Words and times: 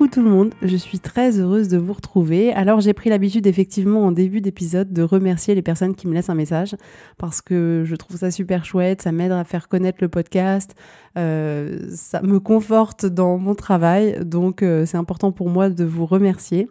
Coucou 0.00 0.14
tout 0.14 0.22
le 0.22 0.30
monde, 0.30 0.54
je 0.62 0.76
suis 0.78 0.98
très 0.98 1.38
heureuse 1.38 1.68
de 1.68 1.76
vous 1.76 1.92
retrouver. 1.92 2.54
Alors 2.54 2.80
j'ai 2.80 2.94
pris 2.94 3.10
l'habitude 3.10 3.46
effectivement 3.46 4.06
en 4.06 4.12
début 4.12 4.40
d'épisode 4.40 4.94
de 4.94 5.02
remercier 5.02 5.54
les 5.54 5.60
personnes 5.60 5.94
qui 5.94 6.08
me 6.08 6.14
laissent 6.14 6.30
un 6.30 6.34
message 6.34 6.74
parce 7.18 7.42
que 7.42 7.82
je 7.84 7.96
trouve 7.96 8.16
ça 8.16 8.30
super 8.30 8.64
chouette, 8.64 9.02
ça 9.02 9.12
m'aide 9.12 9.30
à 9.30 9.44
faire 9.44 9.68
connaître 9.68 9.98
le 10.00 10.08
podcast, 10.08 10.74
euh, 11.18 11.88
ça 11.92 12.22
me 12.22 12.38
conforte 12.38 13.04
dans 13.04 13.36
mon 13.36 13.54
travail, 13.54 14.18
donc 14.24 14.62
euh, 14.62 14.86
c'est 14.86 14.96
important 14.96 15.32
pour 15.32 15.48
moi 15.48 15.68
de 15.68 15.84
vous 15.84 16.06
remercier. 16.06 16.68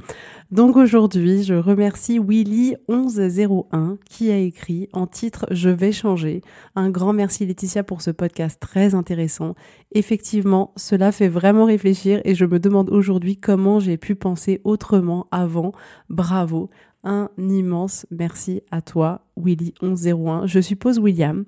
Donc 0.52 0.78
aujourd'hui, 0.78 1.44
je 1.44 1.54
remercie 1.54 2.20
Willy1101 2.20 3.98
qui 4.10 4.32
a 4.32 4.38
écrit 4.38 4.88
en 4.94 5.08
titre 5.08 5.46
Je 5.52 5.70
vais 5.70 5.92
changer. 5.92 6.42
Un 6.76 6.90
grand 6.90 7.14
merci 7.14 7.46
Laetitia 7.46 7.84
pour 7.84 8.02
ce 8.02 8.12
podcast 8.12 8.60
très 8.60 8.96
intéressant. 8.96 9.56
Effectivement, 9.92 10.74
cela 10.78 11.12
fait 11.12 11.28
vraiment 11.28 11.66
réfléchir 11.66 12.22
et 12.24 12.34
je 12.34 12.46
me 12.46 12.60
demande 12.60 12.90
aujourd'hui 12.90 13.38
comment 13.38 13.80
j'ai 13.80 13.98
pu 13.98 14.16
penser 14.16 14.62
autrement 14.64 15.28
avant. 15.32 15.74
Bravo. 16.10 16.70
Un 17.04 17.30
immense 17.38 18.06
merci 18.12 18.62
à 18.72 18.82
toi, 18.82 19.22
Willy1101. 19.40 20.48
Je 20.48 20.60
suppose 20.60 21.00
William. 21.00 21.46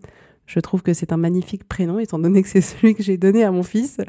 Je 0.52 0.60
trouve 0.60 0.84
que 0.84 0.94
c'est 0.94 1.14
un 1.14 1.18
magnifique 1.18 1.64
prénom 1.64 1.98
étant 1.98 2.20
donné 2.20 2.44
que 2.44 2.50
c'est 2.50 2.60
celui 2.60 2.94
que 2.94 3.02
j'ai 3.02 3.18
donné 3.18 3.46
à 3.46 3.52
mon 3.52 3.64
fils. 3.64 4.02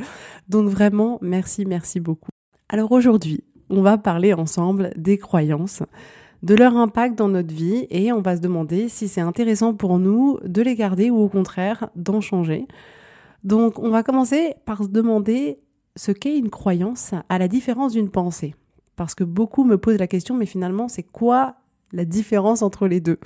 Donc 0.49 0.69
vraiment, 0.69 1.21
merci, 1.23 1.65
merci 1.67 2.01
beaucoup. 2.01 2.31
Alors 2.69 2.91
aujourd'hui, 2.91 3.45
on 3.71 3.81
va 3.81 3.97
parler 3.97 4.35
ensemble 4.35 4.93
des 4.97 5.19
croyances, 5.19 5.85
de 6.43 6.57
leur 6.57 6.77
impact 6.77 7.17
dans 7.17 7.29
notre 7.29 7.55
vie 7.55 7.87
et 7.91 8.13
on 8.13 8.23
va 8.23 8.35
se 8.35 8.41
demander 8.41 8.89
si 8.89 9.07
c'est 9.07 9.21
intéressant 9.21 9.73
pour 9.73 10.01
nous 10.01 10.41
de 10.45 10.63
les 10.63 10.75
garder 10.75 11.11
ou 11.11 11.19
au 11.19 11.29
contraire 11.29 11.91
d'en 11.95 12.21
changer. 12.21 12.67
Donc 13.45 13.79
on 13.79 13.91
va 13.91 14.03
commencer 14.03 14.55
par 14.65 14.83
se 14.83 14.89
demander 14.89 15.61
ce 15.95 16.11
qu'est 16.11 16.37
une 16.37 16.51
croyance 16.51 17.15
à 17.29 17.39
la 17.39 17.47
différence 17.47 17.93
d'une 17.93 18.11
pensée. 18.11 18.57
Parce 18.97 19.15
que 19.15 19.23
beaucoup 19.23 19.63
me 19.63 19.79
posent 19.79 19.99
la 19.99 20.09
question, 20.09 20.37
mais 20.37 20.47
finalement, 20.47 20.89
c'est 20.89 21.05
quoi 21.05 21.55
la 21.93 22.05
différence 22.05 22.63
entre 22.63 22.87
les 22.87 23.01
deux 23.01 23.19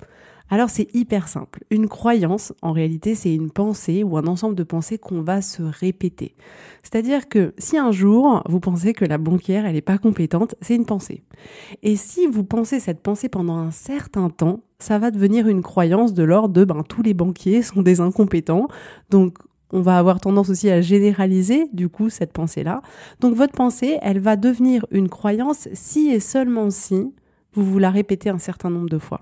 alors 0.49 0.71
c'est 0.71 0.94
hyper 0.94 1.28
simple. 1.28 1.65
Une 1.71 1.88
croyance, 1.88 2.53
en 2.62 2.72
réalité, 2.72 3.15
c'est 3.15 3.34
une 3.34 3.50
pensée 3.50 4.04
ou 4.04 4.16
un 4.16 4.27
ensemble 4.27 4.54
de 4.54 4.62
pensées 4.62 4.99
qu'on 4.99 5.22
va 5.22 5.43
se 5.43 5.62
répéter. 5.62 6.37
C'est-à-dire 6.82 7.28
que 7.28 7.53
si 7.59 7.78
un 7.78 7.91
jour 7.91 8.44
vous 8.49 8.60
pensez 8.60 8.93
que 8.93 9.04
la 9.04 9.19
banquière, 9.19 9.66
elle 9.66 9.75
n'est 9.75 9.81
pas 9.81 9.99
compétente, 9.99 10.54
c'est 10.60 10.77
une 10.77 10.87
pensée. 10.87 11.25
Et 11.82 11.97
si 11.97 12.27
vous 12.27 12.44
pensez 12.44 12.78
cette 12.78 13.03
pensée 13.03 13.28
pendant 13.28 13.56
un 13.56 13.72
certain 13.72 14.31
temps, 14.31 14.60
ça 14.78 14.98
va 14.98 15.10
devenir 15.10 15.48
une 15.48 15.62
croyance 15.62 16.15
de 16.15 16.22
l'ordre 16.22 16.54
de 16.54 16.65
ben, 16.65 16.84
tous 16.88 17.03
les 17.03 17.15
banquiers 17.15 17.62
sont 17.62 17.83
des 17.83 18.00
incompétents. 18.00 18.69
Donc 19.10 19.38
on 19.72 19.81
va 19.81 19.98
avoir 19.98 20.21
tendance 20.21 20.48
aussi 20.48 20.71
à 20.71 20.81
généraliser 20.81 21.66
du 21.72 21.88
coup 21.88 22.09
cette 22.09 22.33
pensée-là. 22.33 22.83
Donc 23.19 23.34
votre 23.34 23.53
pensée, 23.53 23.98
elle 24.00 24.21
va 24.21 24.37
devenir 24.37 24.87
une 24.93 25.09
croyance 25.09 25.69
si 25.72 26.10
et 26.10 26.21
seulement 26.21 26.71
si 26.71 27.12
vous 27.56 27.64
vous 27.64 27.78
la 27.78 27.90
répétez 27.90 28.30
un 28.30 28.38
certain 28.38 28.70
nombre 28.70 28.88
de 28.88 28.98
fois. 28.98 29.20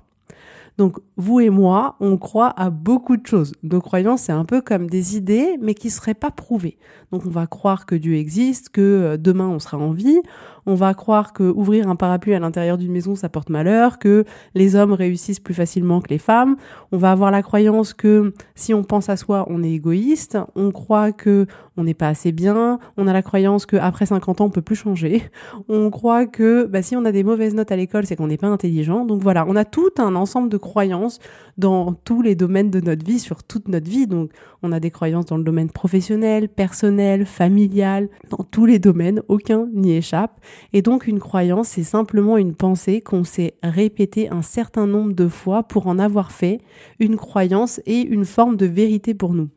Donc 0.76 0.98
vous 1.16 1.38
et 1.40 1.50
moi, 1.50 1.94
on 2.00 2.16
croit 2.16 2.52
à 2.58 2.70
beaucoup 2.70 3.16
de 3.16 3.26
choses. 3.26 3.52
Nos 3.62 3.80
croyances, 3.80 4.22
c'est 4.22 4.32
un 4.32 4.44
peu 4.44 4.60
comme 4.60 4.88
des 4.90 5.16
idées, 5.16 5.56
mais 5.60 5.74
qui 5.74 5.86
ne 5.86 5.92
seraient 5.92 6.14
pas 6.14 6.32
prouvées. 6.32 6.76
Donc 7.12 7.24
on 7.26 7.30
va 7.30 7.46
croire 7.46 7.86
que 7.86 7.94
Dieu 7.94 8.14
existe, 8.16 8.70
que 8.70 8.80
euh, 8.80 9.16
demain 9.16 9.46
on 9.46 9.60
sera 9.60 9.78
en 9.78 9.92
vie, 9.92 10.20
on 10.66 10.74
va 10.74 10.94
croire 10.94 11.32
que 11.32 11.42
ouvrir 11.42 11.88
un 11.88 11.96
parapluie 11.96 12.34
à 12.34 12.38
l'intérieur 12.38 12.78
d'une 12.78 12.92
maison 12.92 13.14
ça 13.14 13.28
porte 13.28 13.50
malheur, 13.50 13.98
que 13.98 14.24
les 14.54 14.76
hommes 14.76 14.92
réussissent 14.92 15.40
plus 15.40 15.54
facilement 15.54 16.00
que 16.00 16.08
les 16.08 16.18
femmes, 16.18 16.56
on 16.92 16.98
va 16.98 17.12
avoir 17.12 17.30
la 17.30 17.42
croyance 17.42 17.94
que 17.94 18.32
si 18.54 18.74
on 18.74 18.82
pense 18.82 19.08
à 19.08 19.16
soi, 19.16 19.46
on 19.48 19.62
est 19.62 19.72
égoïste, 19.72 20.38
on 20.54 20.70
croit 20.70 21.12
que 21.12 21.46
on 21.76 21.84
n'est 21.84 21.94
pas 21.94 22.08
assez 22.08 22.30
bien, 22.30 22.78
on 22.96 23.06
a 23.06 23.12
la 23.12 23.22
croyance 23.22 23.66
que 23.66 23.76
après 23.76 24.06
50 24.06 24.40
ans 24.40 24.44
on 24.46 24.50
peut 24.50 24.62
plus 24.62 24.76
changer, 24.76 25.22
on 25.68 25.90
croit 25.90 26.26
que 26.26 26.66
bah, 26.66 26.82
si 26.82 26.96
on 26.96 27.04
a 27.04 27.12
des 27.12 27.24
mauvaises 27.24 27.54
notes 27.54 27.72
à 27.72 27.76
l'école, 27.76 28.06
c'est 28.06 28.16
qu'on 28.16 28.28
n'est 28.28 28.36
pas 28.36 28.46
intelligent. 28.46 29.04
Donc 29.04 29.22
voilà, 29.22 29.44
on 29.48 29.56
a 29.56 29.64
tout 29.64 29.90
un 29.98 30.14
ensemble 30.14 30.48
de 30.48 30.56
croyances 30.56 31.18
dans 31.58 31.92
tous 31.92 32.22
les 32.22 32.34
domaines 32.34 32.70
de 32.70 32.80
notre 32.80 33.04
vie, 33.04 33.18
sur 33.18 33.42
toute 33.42 33.68
notre 33.68 33.90
vie. 33.90 34.06
Donc 34.06 34.30
on 34.62 34.72
a 34.72 34.80
des 34.80 34.90
croyances 34.90 35.26
dans 35.26 35.36
le 35.36 35.44
domaine 35.44 35.70
professionnel, 35.70 36.48
personnel, 36.48 37.26
familial, 37.26 38.08
dans 38.30 38.44
tous 38.44 38.66
les 38.66 38.78
domaines, 38.78 39.22
aucun 39.28 39.68
n'y 39.72 39.92
échappe. 39.92 40.40
Et 40.72 40.82
donc 40.82 41.06
une 41.06 41.20
croyance, 41.20 41.68
c'est 41.68 41.84
simplement 41.84 42.36
une 42.36 42.54
pensée 42.54 43.00
qu'on 43.00 43.24
s'est 43.24 43.54
répétée 43.62 44.28
un 44.30 44.42
certain 44.42 44.86
nombre 44.86 45.12
de 45.12 45.28
fois 45.28 45.62
pour 45.62 45.86
en 45.86 45.98
avoir 45.98 46.32
fait 46.32 46.60
une 46.98 47.16
croyance 47.16 47.80
et 47.86 48.00
une 48.00 48.24
forme 48.24 48.56
de 48.56 48.66
vérité 48.66 49.14
pour 49.14 49.34
nous. 49.34 49.48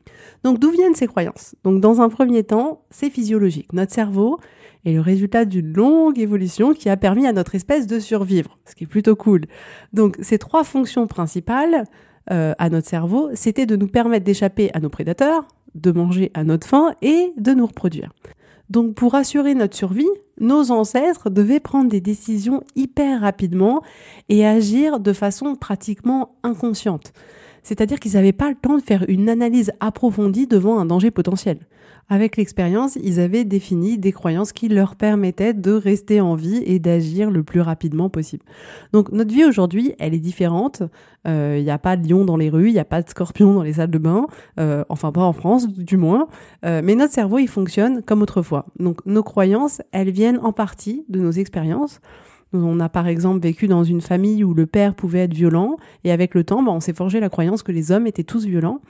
Donc 0.43 0.59
d'où 0.59 0.71
viennent 0.71 0.95
ces 0.95 1.07
croyances? 1.07 1.55
Donc 1.63 1.81
dans 1.81 2.01
un 2.01 2.09
premier 2.09 2.43
temps, 2.43 2.81
c'est 2.89 3.09
physiologique. 3.09 3.73
Notre 3.73 3.93
cerveau 3.93 4.39
est 4.85 4.93
le 4.93 5.01
résultat 5.01 5.45
d'une 5.45 5.73
longue 5.73 6.19
évolution 6.19 6.73
qui 6.73 6.89
a 6.89 6.97
permis 6.97 7.27
à 7.27 7.33
notre 7.33 7.55
espèce 7.55 7.87
de 7.87 7.99
survivre, 7.99 8.57
ce 8.65 8.75
qui 8.75 8.85
est 8.85 8.87
plutôt 8.87 9.15
cool. 9.15 9.41
Donc 9.93 10.17
ces 10.21 10.37
trois 10.37 10.63
fonctions 10.63 11.07
principales 11.07 11.85
euh, 12.31 12.53
à 12.57 12.69
notre 12.69 12.87
cerveau, 12.87 13.29
c'était 13.33 13.65
de 13.65 13.75
nous 13.75 13.87
permettre 13.87 14.25
d'échapper 14.25 14.69
à 14.73 14.79
nos 14.79 14.89
prédateurs, 14.89 15.47
de 15.75 15.91
manger 15.91 16.31
à 16.33 16.43
notre 16.43 16.67
faim 16.67 16.93
et 17.01 17.33
de 17.37 17.51
nous 17.51 17.65
reproduire. 17.65 18.11
Donc 18.69 18.95
pour 18.95 19.15
assurer 19.15 19.55
notre 19.55 19.75
survie, 19.75 20.09
nos 20.39 20.71
ancêtres 20.71 21.29
devaient 21.29 21.59
prendre 21.59 21.89
des 21.89 22.01
décisions 22.01 22.63
hyper 22.75 23.21
rapidement 23.21 23.81
et 24.29 24.45
agir 24.45 24.99
de 24.99 25.13
façon 25.13 25.55
pratiquement 25.55 26.35
inconsciente. 26.43 27.13
C'est-à-dire 27.67 27.99
qu'ils 27.99 28.13
n'avaient 28.13 28.31
pas 28.31 28.47
le 28.47 28.55
temps 28.55 28.77
de 28.77 28.81
faire 28.81 29.03
une 29.09 29.27
analyse 29.27 29.73
approfondie 29.81 30.47
devant 30.47 30.79
un 30.79 30.85
danger 30.85 31.11
potentiel. 31.11 31.57
Avec 32.07 32.37
l'expérience, 32.37 32.97
ils 33.03 33.19
avaient 33.19 33.43
défini 33.43 33.97
des 33.97 34.13
croyances 34.13 34.53
qui 34.53 34.69
leur 34.69 34.95
permettaient 34.95 35.53
de 35.53 35.73
rester 35.73 36.21
en 36.21 36.35
vie 36.35 36.63
et 36.65 36.79
d'agir 36.79 37.29
le 37.29 37.43
plus 37.43 37.59
rapidement 37.59 38.09
possible. 38.09 38.45
Donc 38.93 39.11
notre 39.11 39.33
vie 39.33 39.43
aujourd'hui, 39.43 39.95
elle 39.99 40.13
est 40.13 40.19
différente. 40.19 40.81
Il 41.25 41.31
euh, 41.31 41.61
n'y 41.61 41.69
a 41.69 41.77
pas 41.77 41.97
de 41.97 42.07
lion 42.07 42.23
dans 42.23 42.37
les 42.37 42.49
rues, 42.49 42.69
il 42.69 42.73
n'y 42.73 42.79
a 42.79 42.85
pas 42.85 43.01
de 43.01 43.09
scorpion 43.09 43.53
dans 43.53 43.63
les 43.63 43.73
salles 43.73 43.91
de 43.91 43.97
bain, 43.97 44.27
euh, 44.61 44.85
enfin 44.87 45.11
pas 45.11 45.23
en 45.23 45.33
France 45.33 45.67
du 45.67 45.97
moins. 45.97 46.29
Euh, 46.65 46.79
mais 46.81 46.95
notre 46.95 47.11
cerveau, 47.11 47.39
il 47.39 47.49
fonctionne 47.49 48.01
comme 48.01 48.21
autrefois. 48.21 48.67
Donc 48.79 49.05
nos 49.05 49.23
croyances, 49.23 49.81
elles 49.91 50.11
viennent 50.11 50.39
en 50.41 50.53
partie 50.53 51.03
de 51.09 51.19
nos 51.19 51.31
expériences. 51.31 51.99
On 52.53 52.79
a 52.79 52.89
par 52.89 53.07
exemple 53.07 53.41
vécu 53.41 53.67
dans 53.67 53.83
une 53.83 54.01
famille 54.01 54.43
où 54.43 54.53
le 54.53 54.65
père 54.65 54.95
pouvait 54.95 55.19
être 55.19 55.33
violent 55.33 55.77
et 56.03 56.11
avec 56.11 56.33
le 56.33 56.43
temps, 56.43 56.63
bah, 56.63 56.71
on 56.71 56.79
s'est 56.79 56.93
forgé 56.93 57.19
la 57.19 57.29
croyance 57.29 57.63
que 57.63 57.71
les 57.71 57.91
hommes 57.91 58.07
étaient 58.07 58.23
tous 58.23 58.45
violents 58.45 58.81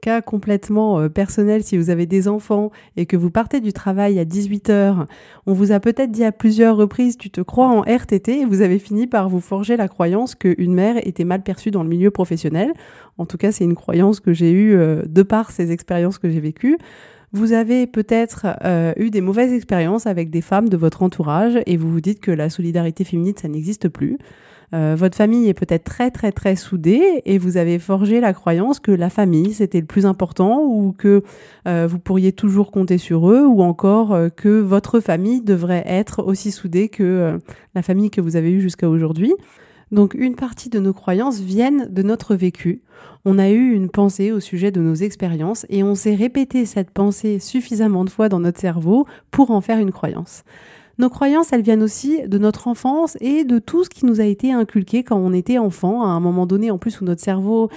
cas 0.00 0.22
complètement 0.22 1.00
euh, 1.00 1.08
personnel, 1.08 1.62
si 1.62 1.76
vous 1.76 1.90
avez 1.90 2.06
des 2.06 2.28
enfants 2.28 2.70
et 2.96 3.06
que 3.06 3.16
vous 3.16 3.30
partez 3.30 3.60
du 3.60 3.72
travail 3.72 4.18
à 4.18 4.24
18h, 4.24 5.06
on 5.46 5.52
vous 5.52 5.72
a 5.72 5.80
peut-être 5.80 6.10
dit 6.10 6.24
à 6.24 6.32
plusieurs 6.32 6.76
reprises 6.76 7.16
tu 7.16 7.30
te 7.30 7.40
crois 7.40 7.68
en 7.68 7.80
RTT 7.80 8.40
et 8.40 8.44
vous 8.44 8.60
avez 8.60 8.78
fini 8.78 9.06
par 9.06 9.28
vous 9.28 9.40
forger 9.40 9.76
la 9.76 9.88
croyance 9.88 10.34
qu'une 10.34 10.74
mère 10.74 10.96
était 11.06 11.24
mal 11.24 11.42
perçue 11.42 11.70
dans 11.70 11.82
le 11.82 11.88
milieu 11.88 12.10
professionnel. 12.10 12.72
En 13.18 13.26
tout 13.26 13.36
cas, 13.36 13.52
c'est 13.52 13.64
une 13.64 13.74
croyance 13.74 14.20
que 14.20 14.32
j'ai 14.32 14.52
eue 14.52 14.76
euh, 14.76 15.02
de 15.06 15.22
par 15.22 15.50
ces 15.50 15.72
expériences 15.72 16.18
que 16.18 16.30
j'ai 16.30 16.40
vécues. 16.40 16.78
Vous 17.36 17.52
avez 17.52 17.86
peut-être 17.86 18.46
euh, 18.64 18.94
eu 18.96 19.10
des 19.10 19.20
mauvaises 19.20 19.52
expériences 19.52 20.06
avec 20.06 20.30
des 20.30 20.40
femmes 20.40 20.70
de 20.70 20.76
votre 20.78 21.02
entourage 21.02 21.58
et 21.66 21.76
vous 21.76 21.90
vous 21.90 22.00
dites 22.00 22.18
que 22.18 22.30
la 22.30 22.48
solidarité 22.48 23.04
féminine, 23.04 23.34
ça 23.36 23.46
n'existe 23.46 23.90
plus. 23.90 24.16
Euh, 24.72 24.96
votre 24.98 25.18
famille 25.18 25.46
est 25.46 25.52
peut-être 25.52 25.84
très 25.84 26.10
très 26.10 26.32
très 26.32 26.56
soudée 26.56 27.20
et 27.26 27.36
vous 27.36 27.58
avez 27.58 27.78
forgé 27.78 28.22
la 28.22 28.32
croyance 28.32 28.80
que 28.80 28.90
la 28.90 29.10
famille 29.10 29.52
c'était 29.52 29.80
le 29.80 29.86
plus 29.86 30.06
important 30.06 30.62
ou 30.62 30.94
que 30.96 31.22
euh, 31.68 31.86
vous 31.86 31.98
pourriez 31.98 32.32
toujours 32.32 32.70
compter 32.70 32.96
sur 32.96 33.30
eux 33.30 33.44
ou 33.44 33.60
encore 33.60 34.16
que 34.34 34.58
votre 34.58 35.00
famille 35.00 35.42
devrait 35.42 35.84
être 35.86 36.24
aussi 36.24 36.50
soudée 36.50 36.88
que 36.88 37.38
la 37.74 37.82
famille 37.82 38.10
que 38.10 38.22
vous 38.22 38.36
avez 38.36 38.50
eue 38.50 38.62
jusqu'à 38.62 38.88
aujourd'hui. 38.88 39.34
Donc 39.92 40.14
une 40.14 40.34
partie 40.34 40.68
de 40.68 40.80
nos 40.80 40.92
croyances 40.92 41.40
viennent 41.40 41.88
de 41.90 42.02
notre 42.02 42.34
vécu. 42.34 42.82
On 43.24 43.38
a 43.38 43.50
eu 43.50 43.72
une 43.72 43.88
pensée 43.88 44.32
au 44.32 44.40
sujet 44.40 44.70
de 44.70 44.80
nos 44.80 44.94
expériences 44.94 45.64
et 45.68 45.82
on 45.82 45.94
s'est 45.94 46.14
répété 46.14 46.66
cette 46.66 46.90
pensée 46.90 47.38
suffisamment 47.38 48.04
de 48.04 48.10
fois 48.10 48.28
dans 48.28 48.40
notre 48.40 48.60
cerveau 48.60 49.06
pour 49.30 49.50
en 49.50 49.60
faire 49.60 49.78
une 49.78 49.92
croyance. 49.92 50.44
Nos 50.98 51.10
croyances, 51.10 51.52
elles 51.52 51.62
viennent 51.62 51.82
aussi 51.82 52.26
de 52.26 52.38
notre 52.38 52.68
enfance 52.68 53.18
et 53.20 53.44
de 53.44 53.58
tout 53.58 53.84
ce 53.84 53.90
qui 53.90 54.06
nous 54.06 54.20
a 54.20 54.24
été 54.24 54.52
inculqué 54.52 55.04
quand 55.04 55.18
on 55.18 55.34
était 55.34 55.58
enfant, 55.58 56.02
à 56.02 56.08
un 56.08 56.20
moment 56.20 56.46
donné 56.46 56.70
en 56.70 56.78
plus 56.78 57.00
où 57.00 57.04
notre 57.04 57.22
cerveau 57.22 57.68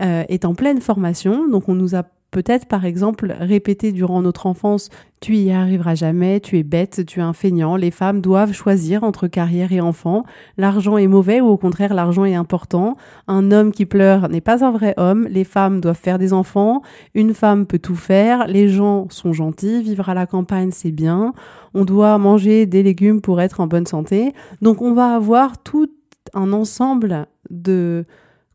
euh, 0.00 0.22
est 0.28 0.44
en 0.44 0.54
pleine 0.54 0.80
formation. 0.80 1.48
Donc 1.48 1.68
on 1.68 1.74
nous 1.74 1.96
a 1.96 2.04
peut-être 2.30 2.66
par 2.66 2.84
exemple 2.84 3.34
répété 3.38 3.92
durant 3.92 4.22
notre 4.22 4.46
enfance 4.46 4.90
tu 5.20 5.34
y 5.34 5.50
arriveras 5.50 5.94
jamais, 5.94 6.40
tu 6.40 6.58
es 6.58 6.62
bête, 6.62 7.04
tu 7.06 7.18
es 7.18 7.22
un 7.22 7.32
feignant, 7.32 7.76
les 7.76 7.90
femmes 7.90 8.20
doivent 8.20 8.52
choisir 8.52 9.02
entre 9.02 9.26
carrière 9.26 9.72
et 9.72 9.80
enfant, 9.80 10.24
l'argent 10.56 10.96
est 10.96 11.06
mauvais 11.06 11.40
ou 11.40 11.46
au 11.48 11.56
contraire 11.56 11.92
l'argent 11.92 12.24
est 12.24 12.34
important, 12.34 12.96
un 13.26 13.50
homme 13.50 13.72
qui 13.72 13.84
pleure 13.86 14.28
n'est 14.28 14.40
pas 14.40 14.64
un 14.64 14.70
vrai 14.70 14.94
homme, 14.96 15.26
les 15.28 15.44
femmes 15.44 15.80
doivent 15.80 15.98
faire 15.98 16.18
des 16.18 16.32
enfants, 16.32 16.82
une 17.14 17.34
femme 17.34 17.66
peut 17.66 17.78
tout 17.78 17.96
faire, 17.96 18.46
les 18.46 18.68
gens 18.68 19.08
sont 19.10 19.32
gentils, 19.32 19.82
vivre 19.82 20.08
à 20.08 20.14
la 20.14 20.26
campagne 20.26 20.70
c'est 20.72 20.92
bien, 20.92 21.32
on 21.74 21.84
doit 21.84 22.16
manger 22.18 22.66
des 22.66 22.82
légumes 22.82 23.20
pour 23.20 23.40
être 23.40 23.60
en 23.60 23.66
bonne 23.66 23.86
santé. 23.86 24.32
Donc 24.62 24.82
on 24.82 24.94
va 24.94 25.14
avoir 25.14 25.62
tout 25.62 25.90
un 26.34 26.52
ensemble 26.52 27.26
de 27.50 28.04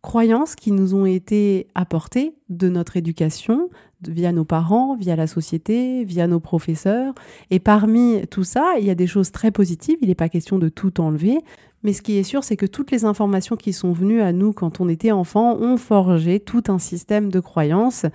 croyances 0.03 0.55
qui 0.55 0.71
nous 0.71 0.93
ont 0.93 1.05
été 1.05 1.67
apportées 1.73 2.35
de 2.49 2.69
notre 2.69 2.97
éducation, 2.97 3.69
via 4.07 4.33
nos 4.33 4.43
parents, 4.43 4.95
via 4.95 5.15
la 5.15 5.27
société, 5.27 6.03
via 6.03 6.27
nos 6.27 6.41
professeurs. 6.41 7.15
Et 7.49 7.59
parmi 7.59 8.27
tout 8.27 8.43
ça, 8.43 8.73
il 8.79 8.85
y 8.85 8.91
a 8.91 8.95
des 8.95 9.07
choses 9.07 9.31
très 9.31 9.49
positives, 9.49 9.97
il 10.01 10.09
n'est 10.09 10.15
pas 10.15 10.29
question 10.29 10.59
de 10.59 10.69
tout 10.69 10.99
enlever. 10.99 11.39
Mais 11.83 11.93
ce 11.93 12.01
qui 12.01 12.17
est 12.17 12.23
sûr, 12.23 12.43
c'est 12.43 12.57
que 12.57 12.65
toutes 12.65 12.91
les 12.91 13.05
informations 13.05 13.55
qui 13.55 13.73
sont 13.73 13.91
venues 13.91 14.21
à 14.21 14.33
nous 14.33 14.53
quand 14.53 14.79
on 14.79 14.87
était 14.87 15.11
enfant 15.11 15.57
ont 15.57 15.77
forgé 15.77 16.39
tout 16.39 16.63
un 16.67 16.79
système 16.79 17.29
de 17.29 17.39
croyances 17.39 18.05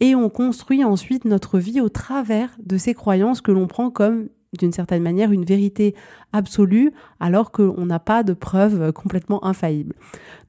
et 0.00 0.14
on 0.14 0.28
construit 0.30 0.82
ensuite 0.82 1.24
notre 1.24 1.58
vie 1.58 1.80
au 1.80 1.88
travers 1.88 2.50
de 2.62 2.78
ces 2.78 2.94
croyances 2.94 3.40
que 3.40 3.52
l'on 3.52 3.66
prend 3.66 3.90
comme 3.90 4.28
d'une 4.58 4.72
certaine 4.72 5.02
manière 5.02 5.32
une 5.32 5.44
vérité 5.44 5.94
absolue 6.32 6.92
alors 7.20 7.52
qu'on 7.52 7.86
n'a 7.86 7.98
pas 7.98 8.22
de 8.22 8.32
preuves 8.32 8.92
complètement 8.92 9.44
infaillibles. 9.44 9.94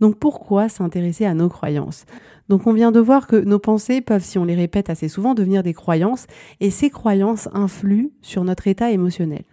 Donc 0.01 0.17
pourquoi 0.17 0.69
s'intéresser 0.69 1.25
à 1.25 1.33
nos 1.33 1.49
croyances? 1.49 2.05
Donc 2.49 2.67
on 2.67 2.73
vient 2.73 2.91
de 2.91 2.99
voir 2.99 3.27
que 3.27 3.37
nos 3.37 3.59
pensées 3.59 4.01
peuvent, 4.01 4.23
si 4.23 4.37
on 4.37 4.45
les 4.45 4.55
répète 4.55 4.89
assez 4.89 5.07
souvent, 5.07 5.33
devenir 5.33 5.63
des 5.63 5.73
croyances 5.73 6.27
et 6.59 6.69
ces 6.69 6.89
croyances 6.89 7.49
influent 7.53 8.11
sur 8.21 8.43
notre 8.43 8.67
état 8.67 8.91
émotionnel. 8.91 9.43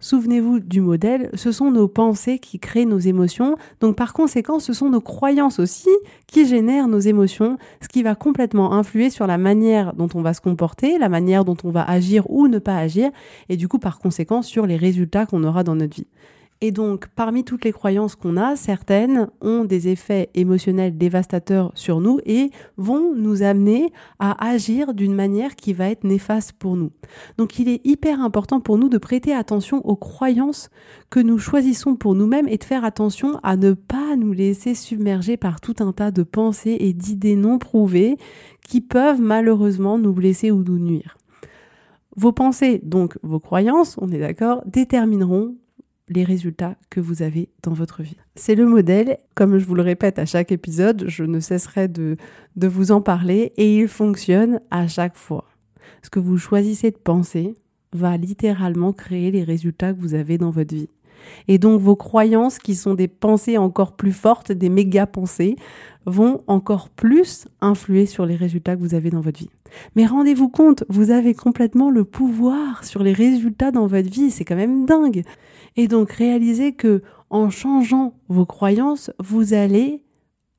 Souvenez-vous 0.00 0.60
du 0.60 0.80
modèle, 0.80 1.30
ce 1.34 1.52
sont 1.52 1.70
nos 1.70 1.88
pensées 1.88 2.38
qui 2.38 2.58
créent 2.58 2.84
nos 2.84 2.98
émotions, 2.98 3.56
donc 3.80 3.96
par 3.96 4.12
conséquent 4.12 4.58
ce 4.58 4.72
sont 4.72 4.90
nos 4.90 5.00
croyances 5.00 5.58
aussi 5.58 5.90
qui 6.26 6.46
génèrent 6.46 6.88
nos 6.88 6.98
émotions, 6.98 7.56
ce 7.80 7.88
qui 7.88 8.02
va 8.02 8.14
complètement 8.14 8.72
influer 8.72 9.10
sur 9.10 9.26
la 9.26 9.38
manière 9.38 9.94
dont 9.94 10.08
on 10.14 10.22
va 10.22 10.34
se 10.34 10.40
comporter, 10.40 10.98
la 10.98 11.08
manière 11.08 11.44
dont 11.44 11.56
on 11.64 11.70
va 11.70 11.82
agir 11.82 12.30
ou 12.30 12.48
ne 12.48 12.58
pas 12.58 12.76
agir, 12.76 13.10
et 13.48 13.56
du 13.56 13.68
coup 13.68 13.78
par 13.78 13.98
conséquent 13.98 14.42
sur 14.42 14.66
les 14.66 14.76
résultats 14.76 15.26
qu'on 15.26 15.44
aura 15.44 15.64
dans 15.64 15.74
notre 15.74 15.96
vie. 15.96 16.06
Et 16.62 16.70
donc, 16.70 17.08
parmi 17.14 17.44
toutes 17.44 17.64
les 17.66 17.72
croyances 17.72 18.16
qu'on 18.16 18.38
a, 18.38 18.56
certaines 18.56 19.28
ont 19.42 19.64
des 19.64 19.88
effets 19.88 20.30
émotionnels 20.34 20.96
dévastateurs 20.96 21.70
sur 21.74 22.00
nous 22.00 22.18
et 22.24 22.50
vont 22.78 23.14
nous 23.14 23.42
amener 23.42 23.92
à 24.18 24.48
agir 24.48 24.94
d'une 24.94 25.14
manière 25.14 25.54
qui 25.54 25.74
va 25.74 25.90
être 25.90 26.04
néfaste 26.04 26.52
pour 26.52 26.76
nous. 26.76 26.92
Donc, 27.36 27.58
il 27.58 27.68
est 27.68 27.82
hyper 27.84 28.22
important 28.22 28.60
pour 28.60 28.78
nous 28.78 28.88
de 28.88 28.96
prêter 28.96 29.34
attention 29.34 29.86
aux 29.86 29.96
croyances 29.96 30.70
que 31.10 31.20
nous 31.20 31.38
choisissons 31.38 31.94
pour 31.94 32.14
nous-mêmes 32.14 32.48
et 32.48 32.56
de 32.56 32.64
faire 32.64 32.86
attention 32.86 33.38
à 33.42 33.58
ne 33.58 33.74
pas 33.74 34.16
nous 34.16 34.32
laisser 34.32 34.74
submerger 34.74 35.36
par 35.36 35.60
tout 35.60 35.76
un 35.80 35.92
tas 35.92 36.10
de 36.10 36.22
pensées 36.22 36.78
et 36.80 36.94
d'idées 36.94 37.36
non 37.36 37.58
prouvées 37.58 38.16
qui 38.66 38.80
peuvent 38.80 39.20
malheureusement 39.20 39.98
nous 39.98 40.14
blesser 40.14 40.50
ou 40.50 40.62
nous 40.62 40.78
nuire. 40.78 41.18
Vos 42.16 42.32
pensées, 42.32 42.80
donc 42.82 43.18
vos 43.22 43.40
croyances, 43.40 43.96
on 44.00 44.10
est 44.10 44.18
d'accord, 44.18 44.62
détermineront 44.64 45.54
les 46.08 46.24
résultats 46.24 46.76
que 46.90 47.00
vous 47.00 47.22
avez 47.22 47.48
dans 47.62 47.72
votre 47.72 48.02
vie. 48.02 48.16
C'est 48.36 48.54
le 48.54 48.66
modèle, 48.66 49.18
comme 49.34 49.58
je 49.58 49.64
vous 49.64 49.74
le 49.74 49.82
répète 49.82 50.18
à 50.18 50.26
chaque 50.26 50.52
épisode, 50.52 51.04
je 51.08 51.24
ne 51.24 51.40
cesserai 51.40 51.88
de, 51.88 52.16
de 52.56 52.68
vous 52.68 52.92
en 52.92 53.00
parler 53.00 53.52
et 53.56 53.78
il 53.78 53.88
fonctionne 53.88 54.60
à 54.70 54.86
chaque 54.86 55.16
fois. 55.16 55.44
Ce 56.02 56.10
que 56.10 56.20
vous 56.20 56.38
choisissez 56.38 56.90
de 56.90 56.96
penser 56.96 57.54
va 57.92 58.16
littéralement 58.16 58.92
créer 58.92 59.30
les 59.30 59.42
résultats 59.42 59.92
que 59.92 60.00
vous 60.00 60.14
avez 60.14 60.38
dans 60.38 60.50
votre 60.50 60.74
vie. 60.74 60.88
Et 61.48 61.58
donc 61.58 61.80
vos 61.80 61.96
croyances, 61.96 62.58
qui 62.58 62.74
sont 62.74 62.94
des 62.94 63.08
pensées 63.08 63.58
encore 63.58 63.96
plus 63.96 64.12
fortes, 64.12 64.52
des 64.52 64.68
méga 64.68 65.06
pensées, 65.06 65.56
vont 66.04 66.42
encore 66.46 66.88
plus 66.88 67.46
influer 67.60 68.06
sur 68.06 68.26
les 68.26 68.36
résultats 68.36 68.76
que 68.76 68.80
vous 68.80 68.94
avez 68.94 69.10
dans 69.10 69.20
votre 69.20 69.38
vie. 69.38 69.50
Mais 69.96 70.06
rendez-vous 70.06 70.48
compte, 70.48 70.84
vous 70.88 71.10
avez 71.10 71.34
complètement 71.34 71.90
le 71.90 72.04
pouvoir 72.04 72.84
sur 72.84 73.02
les 73.02 73.12
résultats 73.12 73.72
dans 73.72 73.86
votre 73.86 74.08
vie, 74.08 74.30
c'est 74.30 74.44
quand 74.44 74.56
même 74.56 74.86
dingue. 74.86 75.24
Et 75.76 75.88
donc 75.88 76.10
réalisez 76.10 76.72
que 76.72 77.02
en 77.30 77.50
changeant 77.50 78.14
vos 78.28 78.46
croyances, 78.46 79.10
vous 79.18 79.52
allez 79.52 80.02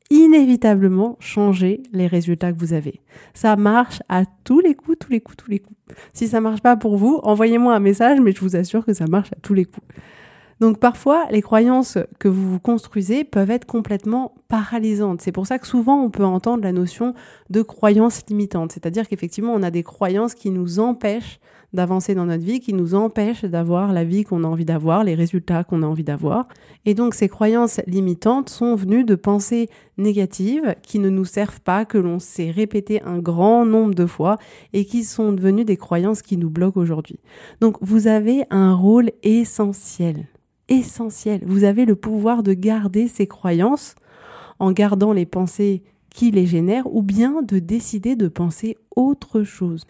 inévitablement 0.10 1.18
changer 1.19 1.84
les 1.92 2.08
résultats 2.08 2.54
que 2.54 2.60
vous 2.60 2.74
avez. 2.74 3.02
Ça 3.34 3.56
marche 3.56 4.02
à 4.10 4.24
tous 4.44 4.60
les 4.60 4.74
coups, 4.74 4.98
tous 5.00 5.12
les 5.12 5.19
coups, 5.22 5.38
tous 5.38 5.50
les 5.50 5.60
coups. 5.60 5.78
Si 6.14 6.28
ça 6.28 6.40
marche 6.40 6.62
pas 6.62 6.78
pour 6.78 6.98
vous, 6.98 7.19
envoyez-moi 7.24 7.75
un 7.75 7.80
message, 7.80 8.19
mais 8.22 8.31
je 8.31 8.40
vous 8.40 8.56
assure 8.56 8.86
que 8.86 8.94
ça 8.94 9.08
marche 9.08 9.31
à 9.34 9.40
tous 9.42 9.54
les 9.54 9.66
coups. 9.66 9.88
Donc 10.60 10.80
parfois, 10.80 11.25
les 11.30 11.42
croyances 11.42 12.00
que 12.20 12.28
vous 12.28 12.52
vous 12.52 12.60
construisez 12.60 13.24
peuvent 13.24 13.52
être 13.52 13.66
complètement 13.66 14.34
paralysantes. 14.48 15.22
C'est 15.22 15.31
pour 15.31 15.46
ça 15.46 15.60
que 15.60 15.68
souvent 15.68 16.02
on 16.02 16.10
peut 16.10 16.25
entendre 16.25 16.63
la 16.63 16.72
notion 16.72 17.13
de 17.50 17.62
croyance 17.62 18.24
limitante, 18.28 18.72
c'est-à-dire 18.72 19.08
qu'effectivement 19.08 19.54
on 19.54 19.62
a 19.62 19.70
des 19.70 19.84
croyances 19.84 20.34
qui 20.34 20.50
nous 20.50 20.80
empêchent 20.80 21.40
d'avancer 21.74 22.16
dans 22.16 22.25
notre 22.25 22.44
vie, 22.44 22.60
qui 22.60 22.74
nous 22.74 22.96
empêchent 22.96 23.46
d'avoir 23.46 23.94
la 23.94 24.04
vie 24.04 24.24
qu'on 24.24 24.44
a 24.44 24.48
envie 24.48 24.66
d'avoir, 24.66 25.04
les 25.04 25.16
résultats 25.16 25.64
qu'on 25.64 25.84
a 25.84 25.86
envie 25.86 26.04
d'avoir. 26.04 26.48
Et 26.86 26.94
donc 26.94 27.14
ces 27.14 27.28
croyances 27.28 27.81
limitantes 27.88 28.50
sont 28.50 28.75
venues 28.75 29.04
de 29.04 29.16
pensées 29.16 29.69
négatives 29.98 30.75
qui 30.81 31.00
ne 31.00 31.10
nous 31.10 31.25
servent 31.25 31.62
pas, 31.62 31.86
que 31.86 31.98
l'on 31.98 32.19
s'est 32.19 32.52
répété 32.52 33.02
un 33.04 33.19
grand 33.19 33.66
nombre 33.66 33.96
de 33.96 34.06
fois 34.06 34.38
et 34.74 34.86
qui 34.86 35.04
sont 35.04 35.34
devenues 35.34 35.66
des 35.66 35.78
croyances 35.78 36.22
qui 36.22 36.38
nous 36.38 36.50
bloquent 36.50 36.80
aujourd'hui. 36.80 37.20
Donc 37.62 37.77
vous 37.82 38.08
avez 38.08 38.44
un 38.50 38.74
rôle 38.74 39.12
essentiel 39.24 40.27
essentiel. 40.70 41.41
Vous 41.46 41.63
avez 41.63 41.86
le 41.86 41.96
pouvoir 41.96 42.44
de 42.44 42.53
garder 42.53 43.08
ces 43.08 43.27
croyances 43.27 43.96
en 44.60 44.72
gardant 44.72 45.13
les 45.13 45.25
pensées 45.25 45.84
qui 46.10 46.32
les 46.32 46.48
génèrent 46.48 46.91
ou 46.94 47.01
bien 47.03 47.41
de 47.41 47.60
décider 47.60 48.15
de 48.15 48.27
penser 48.27 48.77
autre 48.96 49.44
chose. 49.44 49.84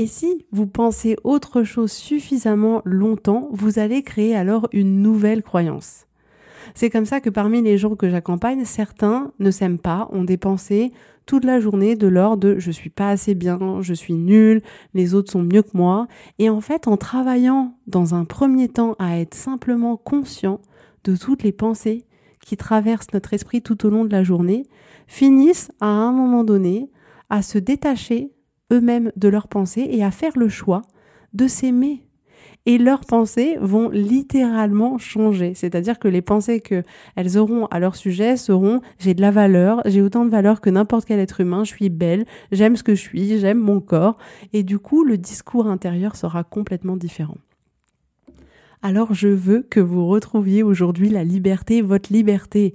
Et 0.00 0.06
si 0.06 0.46
vous 0.50 0.66
pensez 0.66 1.14
autre 1.24 1.62
chose 1.62 1.92
suffisamment 1.92 2.80
longtemps, 2.86 3.50
vous 3.52 3.78
allez 3.78 4.02
créer 4.02 4.34
alors 4.34 4.66
une 4.72 5.02
nouvelle 5.02 5.42
croyance. 5.42 6.06
C'est 6.74 6.88
comme 6.88 7.04
ça 7.04 7.20
que 7.20 7.28
parmi 7.28 7.60
les 7.60 7.76
gens 7.76 7.96
que 7.96 8.08
j'accompagne, 8.08 8.64
certains 8.64 9.30
ne 9.40 9.50
s'aiment 9.50 9.78
pas, 9.78 10.08
ont 10.10 10.24
des 10.24 10.38
pensées 10.38 10.90
toute 11.26 11.44
la 11.44 11.60
journée 11.60 11.96
de 11.96 12.06
l'ordre 12.06 12.54
de 12.54 12.58
je 12.58 12.70
suis 12.70 12.88
pas 12.88 13.10
assez 13.10 13.34
bien, 13.34 13.58
je 13.82 13.92
suis 13.92 14.14
nul, 14.14 14.62
les 14.94 15.12
autres 15.12 15.32
sont 15.32 15.42
mieux 15.42 15.60
que 15.60 15.76
moi. 15.76 16.06
Et 16.38 16.48
en 16.48 16.62
fait, 16.62 16.88
en 16.88 16.96
travaillant 16.96 17.74
dans 17.86 18.14
un 18.14 18.24
premier 18.24 18.70
temps 18.70 18.96
à 18.98 19.18
être 19.18 19.34
simplement 19.34 19.98
conscient 19.98 20.62
de 21.04 21.14
toutes 21.14 21.42
les 21.42 21.52
pensées 21.52 22.06
qui 22.40 22.56
traversent 22.56 23.12
notre 23.12 23.34
esprit 23.34 23.60
tout 23.60 23.84
au 23.84 23.90
long 23.90 24.06
de 24.06 24.12
la 24.12 24.24
journée, 24.24 24.64
finissent 25.06 25.70
à 25.82 25.88
un 25.88 26.12
moment 26.12 26.42
donné 26.42 26.88
à 27.28 27.42
se 27.42 27.58
détacher 27.58 28.30
eux-mêmes 28.72 29.12
de 29.16 29.28
leurs 29.28 29.48
pensées 29.48 29.88
et 29.90 30.04
à 30.04 30.10
faire 30.10 30.36
le 30.36 30.48
choix 30.48 30.82
de 31.32 31.46
s'aimer 31.46 32.04
et 32.66 32.78
leurs 32.78 33.04
pensées 33.04 33.56
vont 33.60 33.88
littéralement 33.90 34.98
changer. 34.98 35.54
C'est-à-dire 35.54 35.98
que 35.98 36.08
les 36.08 36.22
pensées 36.22 36.60
qu'elles 36.60 37.38
auront 37.38 37.66
à 37.66 37.78
leur 37.78 37.96
sujet 37.96 38.36
seront 38.36 38.80
j'ai 38.98 39.14
de 39.14 39.20
la 39.20 39.30
valeur, 39.30 39.82
j'ai 39.86 40.02
autant 40.02 40.24
de 40.24 40.30
valeur 40.30 40.60
que 40.60 40.70
n'importe 40.70 41.06
quel 41.06 41.20
être 41.20 41.40
humain, 41.40 41.64
je 41.64 41.70
suis 41.70 41.88
belle, 41.88 42.26
j'aime 42.52 42.76
ce 42.76 42.82
que 42.82 42.94
je 42.94 43.00
suis, 43.00 43.38
j'aime 43.38 43.58
mon 43.58 43.80
corps. 43.80 44.18
Et 44.52 44.62
du 44.62 44.78
coup, 44.78 45.04
le 45.04 45.16
discours 45.16 45.66
intérieur 45.66 46.16
sera 46.16 46.44
complètement 46.44 46.96
différent. 46.96 47.38
Alors 48.82 49.12
je 49.12 49.28
veux 49.28 49.62
que 49.62 49.80
vous 49.80 50.06
retrouviez 50.06 50.62
aujourd'hui 50.62 51.10
la 51.10 51.24
liberté, 51.24 51.82
votre 51.82 52.12
liberté. 52.12 52.74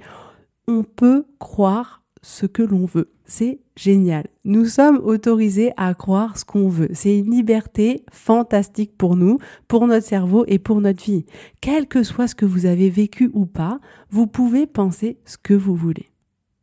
On 0.68 0.84
peut 0.84 1.26
croire 1.40 2.04
ce 2.26 2.48
que 2.48 2.64
l'on 2.64 2.86
veut. 2.86 3.12
C'est 3.26 3.60
génial. 3.76 4.26
Nous 4.46 4.66
sommes 4.66 4.98
autorisés 4.98 5.72
à 5.78 5.94
croire 5.94 6.40
ce 6.40 6.44
qu'on 6.44 6.70
veut. 6.70 6.90
C'est 6.92 7.20
une 7.20 7.30
liberté 7.30 8.04
fantastique 8.12 8.98
pour 8.98 9.16
nous, 9.16 9.38
pour 9.68 9.86
notre 9.86 10.08
cerveau 10.08 10.44
et 10.48 10.58
pour 10.58 10.82
notre 10.82 11.04
vie. 11.04 11.28
Quel 11.62 11.88
que 11.88 12.02
soit 12.02 12.28
ce 12.28 12.34
que 12.34 12.46
vous 12.46 12.66
avez 12.66 12.90
vécu 12.90 13.30
ou 13.34 13.46
pas, 13.46 13.78
vous 14.10 14.26
pouvez 14.26 14.66
penser 14.66 15.20
ce 15.26 15.38
que 15.38 15.54
vous 15.54 15.76
voulez. 15.76 16.10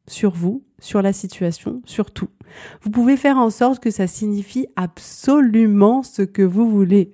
Sur 0.09 0.33
vous, 0.33 0.65
sur 0.81 1.01
la 1.01 1.13
situation, 1.13 1.81
sur 1.85 2.11
tout. 2.11 2.29
Vous 2.83 2.91
pouvez 2.91 3.17
faire 3.17 3.39
en 3.39 3.51
sorte 3.51 3.81
que 3.81 3.93
ça 3.93 4.09
signifie 4.09 4.67
absolument 4.75 6.03
ce 6.03 6.23
que 6.23 6.43
vous 6.43 6.69
voulez. 6.69 7.13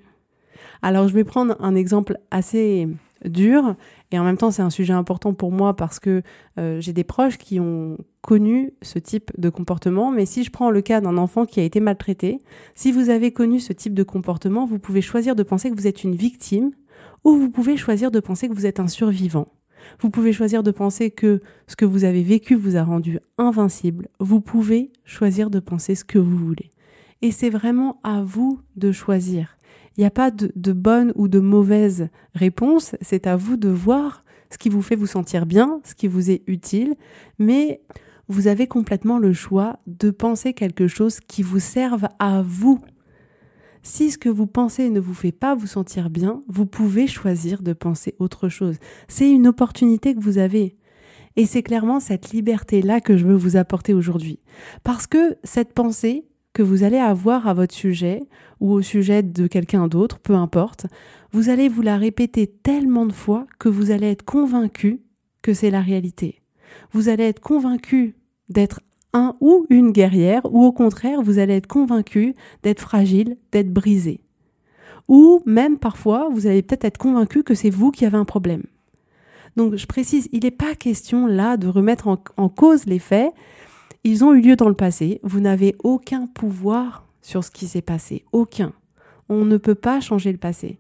Alors 0.81 1.07
je 1.07 1.13
vais 1.13 1.25
prendre 1.25 1.55
un 1.61 1.75
exemple 1.75 2.17
assez 2.31 2.89
dur 3.27 3.75
et 4.11 4.19
en 4.19 4.25
même 4.25 4.39
temps 4.39 4.51
c'est 4.51 4.63
un 4.63 4.71
sujet 4.71 4.95
important 4.95 5.35
pour 5.35 5.53
moi 5.53 5.77
parce 5.77 5.99
que 5.99 6.23
euh, 6.59 6.81
j'ai 6.81 6.93
des 6.93 7.05
proches 7.05 7.37
qui 7.37 7.61
ont 7.61 7.99
connu 8.29 8.75
ce 8.83 8.99
type 8.99 9.31
de 9.39 9.49
comportement 9.49 10.11
mais 10.11 10.27
si 10.27 10.45
je 10.45 10.51
prends 10.51 10.71
le 10.71 10.83
cas 10.83 11.01
d'un 11.01 11.17
enfant 11.17 11.47
qui 11.47 11.61
a 11.61 11.63
été 11.63 11.81
maltraité 11.81 12.41
si 12.75 12.93
vous 12.93 13.09
avez 13.09 13.33
connu 13.33 13.59
ce 13.59 13.73
type 13.73 13.95
de 13.95 14.03
comportement 14.03 14.67
vous 14.67 14.79
pouvez 14.79 15.01
choisir 15.01 15.35
de 15.35 15.43
penser 15.43 15.71
que 15.71 15.75
vous 15.75 15.87
êtes 15.87 16.05
une 16.05 16.15
victime 16.15 16.73
ou 17.25 17.37
vous 17.37 17.51
pouvez 17.51 17.77
choisir 17.77 18.11
de 18.11 18.21
penser 18.21 18.49
que 18.49 18.55
vous 18.55 18.67
êtes 18.67 18.81
un 18.81 18.89
survivant. 18.89 19.47
Vous 20.01 20.11
pouvez 20.11 20.33
choisir 20.33 20.63
de 20.63 20.71
penser 20.71 21.11
que 21.11 21.41
ce 21.67 21.77
que 21.77 21.85
vous 21.85 22.05
avez 22.05 22.23
vécu 22.23 22.55
vous 22.55 22.77
a 22.77 22.83
rendu 22.83 23.19
invincible. 23.39 24.09
Vous 24.21 24.41
pouvez 24.41 24.93
choisir 25.05 25.51
de 25.51 25.61
penser 25.61 25.95
ce 25.95 26.05
que 26.05 26.19
vous 26.19 26.37
voulez. 26.37 26.71
Et 27.23 27.31
c'est 27.31 27.51
vraiment 27.51 27.99
à 28.03 28.23
vous 28.23 28.61
de 28.77 28.93
choisir. 28.93 29.57
Il 29.97 30.01
n'y 30.01 30.07
a 30.07 30.11
pas 30.11 30.31
de, 30.31 30.73
bonne 30.73 31.13
ou 31.17 31.27
de 31.27 31.41
mauvaise 31.41 32.09
réponse, 32.35 32.95
c'est 33.01 33.27
à 33.27 33.37
vous 33.37 33.57
de 33.57 33.69
voir 33.69 34.25
ce 34.51 34.59
qui 34.59 34.69
vous 34.69 34.83
fait 34.83 34.95
vous 34.95 35.07
sentir 35.07 35.45
bien, 35.45 35.81
ce 35.85 35.95
qui 35.95 36.07
vous 36.07 36.31
est 36.31 36.43
utile, 36.47 36.95
mais 37.39 37.81
vous 38.29 38.47
avez 38.47 38.67
complètement 38.67 39.19
le 39.19 39.33
choix 39.33 39.79
de 39.87 40.11
penser 40.11 40.53
quelque 40.53 40.87
chose 40.87 41.21
qui 41.21 41.43
vous 41.43 41.61
serve 41.61 42.09
à 42.19 42.43
vous. 42.43 42.79
Si 43.83 44.11
ce 44.11 44.19
que 44.19 44.29
vous 44.29 44.47
pensez 44.47 44.91
ne 44.91 45.01
vous 45.01 45.15
fait 45.15 45.33
pas 45.33 45.55
vous 45.55 45.67
sentir 45.67 46.11
bien, 46.11 46.43
vous 46.49 46.67
pouvez 46.67 47.07
choisir 47.07 47.63
de 47.63 47.73
penser 47.73 48.15
autre 48.19 48.49
chose. 48.49 48.77
C'est 49.09 49.31
une 49.31 49.47
opportunité 49.47 50.15
que 50.15 50.21
vous 50.21 50.39
avez. 50.39 50.77
Et 51.37 51.47
c'est 51.47 51.63
clairement 51.63 52.01
cette 52.01 52.33
liberté-là 52.33 53.01
que 53.01 53.17
je 53.17 53.25
veux 53.25 53.37
vous 53.37 53.57
apporter 53.57 53.95
aujourd'hui. 53.95 54.41
Parce 54.83 55.07
que 55.07 55.37
cette 55.45 55.73
pensée, 55.73 56.29
que 56.59 56.63
vous 56.65 56.83
allez 56.83 56.99
avoir 56.99 57.47
à 57.47 57.55
votre 57.55 57.75
sujet 57.75 58.21
ou 58.59 58.73
au 58.73 58.83
sujet 58.83 59.23
de 59.23 59.47
quelqu'un 59.47 59.87
d'autre, 59.87 60.19
peu 60.19 60.35
importe, 60.35 60.87
vous 61.31 61.51
allez 61.51 61.69
vous 61.69 61.83
la 61.83 61.97
répéter 61.97 62.49
tellement 62.49 63.07
de 63.07 63.13
fois 63.13 63.47
que 63.61 63.69
vous 63.69 63.93
allez 63.93 64.09
être 64.09 64.25
convaincu 64.25 65.01
que 65.41 65.55
c'est 65.55 65.71
la 65.71 65.81
réalité. 65.81 66.43
Vous 66.93 67.09
allez 67.09 67.25
être 67.25 67.41
convaincu 67.41 68.15
d'être 68.49 68.81
un 69.13 69.35
ou 69.41 69.67
une 69.71 69.93
guerrière, 69.93 70.43
ou 70.53 70.65
au 70.65 70.73
contraire, 70.73 71.23
vous 71.23 71.39
allez 71.39 71.55
être 71.55 71.67
convaincu 71.67 72.35
d'être 72.63 72.81
fragile, 72.81 73.37
d'être 73.53 73.73
brisé. 73.73 74.21
Ou 75.09 75.43
même 75.47 75.79
parfois, 75.79 76.29
vous 76.31 76.47
allez 76.47 76.63
peut-être 76.63 76.85
être 76.85 76.99
convaincu 76.99 77.43
que 77.43 77.55
c'est 77.55 77.71
vous 77.71 77.91
qui 77.91 78.05
avez 78.05 78.19
un 78.19 78.27
problème. 78.27 78.65
Donc 79.57 79.77
je 79.77 79.87
précise, 79.87 80.29
il 80.33 80.45
n'est 80.45 80.51
pas 80.51 80.75
question 80.75 81.27
là 81.27 81.57
de 81.57 81.67
remettre 81.67 82.09
en, 82.09 82.19
en 82.37 82.49
cause 82.49 82.85
les 82.85 82.99
faits, 82.99 83.33
ils 84.05 84.25
ont 84.25 84.35
eu 84.35 84.41
lieu 84.41 84.57
dans 84.57 84.69
le 84.69 84.75
passé. 84.75 85.21
Vous 85.23 85.41
n'avez 85.41 85.75
aucun 85.83 86.27
pouvoir 86.27 87.05
sur 87.23 87.43
ce 87.43 87.51
qui 87.51 87.67
s'est 87.67 87.83
passé. 87.83 88.25
Aucun. 88.33 88.73
On 89.29 89.45
ne 89.45 89.57
peut 89.57 89.75
pas 89.75 90.01
changer 90.01 90.33
le 90.33 90.39
passé. 90.39 90.79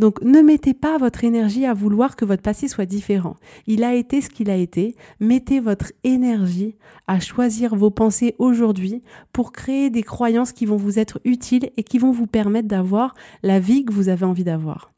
Donc 0.00 0.22
ne 0.22 0.40
mettez 0.40 0.72
pas 0.72 0.96
votre 0.96 1.24
énergie 1.24 1.66
à 1.66 1.74
vouloir 1.74 2.16
que 2.16 2.24
votre 2.24 2.40
passé 2.40 2.68
soit 2.68 2.86
différent. 2.86 3.36
Il 3.66 3.84
a 3.84 3.94
été 3.94 4.22
ce 4.22 4.30
qu'il 4.30 4.48
a 4.48 4.56
été. 4.56 4.96
Mettez 5.20 5.60
votre 5.60 5.92
énergie 6.04 6.78
à 7.06 7.20
choisir 7.20 7.76
vos 7.76 7.90
pensées 7.90 8.34
aujourd'hui 8.38 9.02
pour 9.34 9.52
créer 9.52 9.90
des 9.90 10.02
croyances 10.02 10.52
qui 10.52 10.64
vont 10.64 10.78
vous 10.78 10.98
être 10.98 11.20
utiles 11.26 11.68
et 11.76 11.82
qui 11.82 11.98
vont 11.98 12.12
vous 12.12 12.26
permettre 12.26 12.66
d'avoir 12.66 13.14
la 13.42 13.60
vie 13.60 13.84
que 13.84 13.92
vous 13.92 14.08
avez 14.08 14.24
envie 14.24 14.42
d'avoir. 14.42 14.90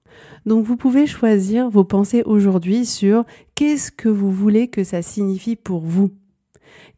Donc 0.47 0.65
vous 0.65 0.77
pouvez 0.77 1.09
choisir 1.09 1.69
vos 1.69 1.83
pensées 1.83 2.23
aujourd'hui 2.25 2.87
sur 2.87 3.25
qu'est-ce 3.57 3.91
que 3.91 4.09
vous 4.09 4.31
voulez 4.31 4.69
que 4.69 4.85
ça 4.85 5.03
signifie 5.03 5.57
pour 5.57 5.81
vous? 5.81 6.13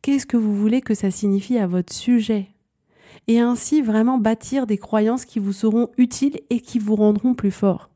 Qu'est-ce 0.02 0.26
que 0.26 0.36
vous 0.36 0.54
voulez 0.54 0.82
que 0.82 0.92
ça 0.92 1.10
signifie 1.10 1.56
à 1.56 1.66
votre 1.66 1.94
sujet? 1.94 2.48
Et 3.28 3.40
ainsi 3.40 3.80
vraiment 3.80 4.18
bâtir 4.18 4.66
des 4.66 4.76
croyances 4.76 5.24
qui 5.24 5.38
vous 5.38 5.54
seront 5.54 5.88
utiles 5.96 6.38
et 6.50 6.60
qui 6.60 6.78
vous 6.78 6.96
rendront 6.96 7.32
plus 7.32 7.50
fort. 7.50 7.88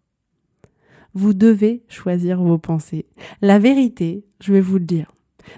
Vous 1.18 1.34
devez 1.34 1.82
choisir 1.88 2.40
vos 2.40 2.58
pensées. 2.58 3.04
La 3.42 3.58
vérité, 3.58 4.24
je 4.38 4.52
vais 4.52 4.60
vous 4.60 4.78
le 4.78 4.84
dire, 4.84 5.10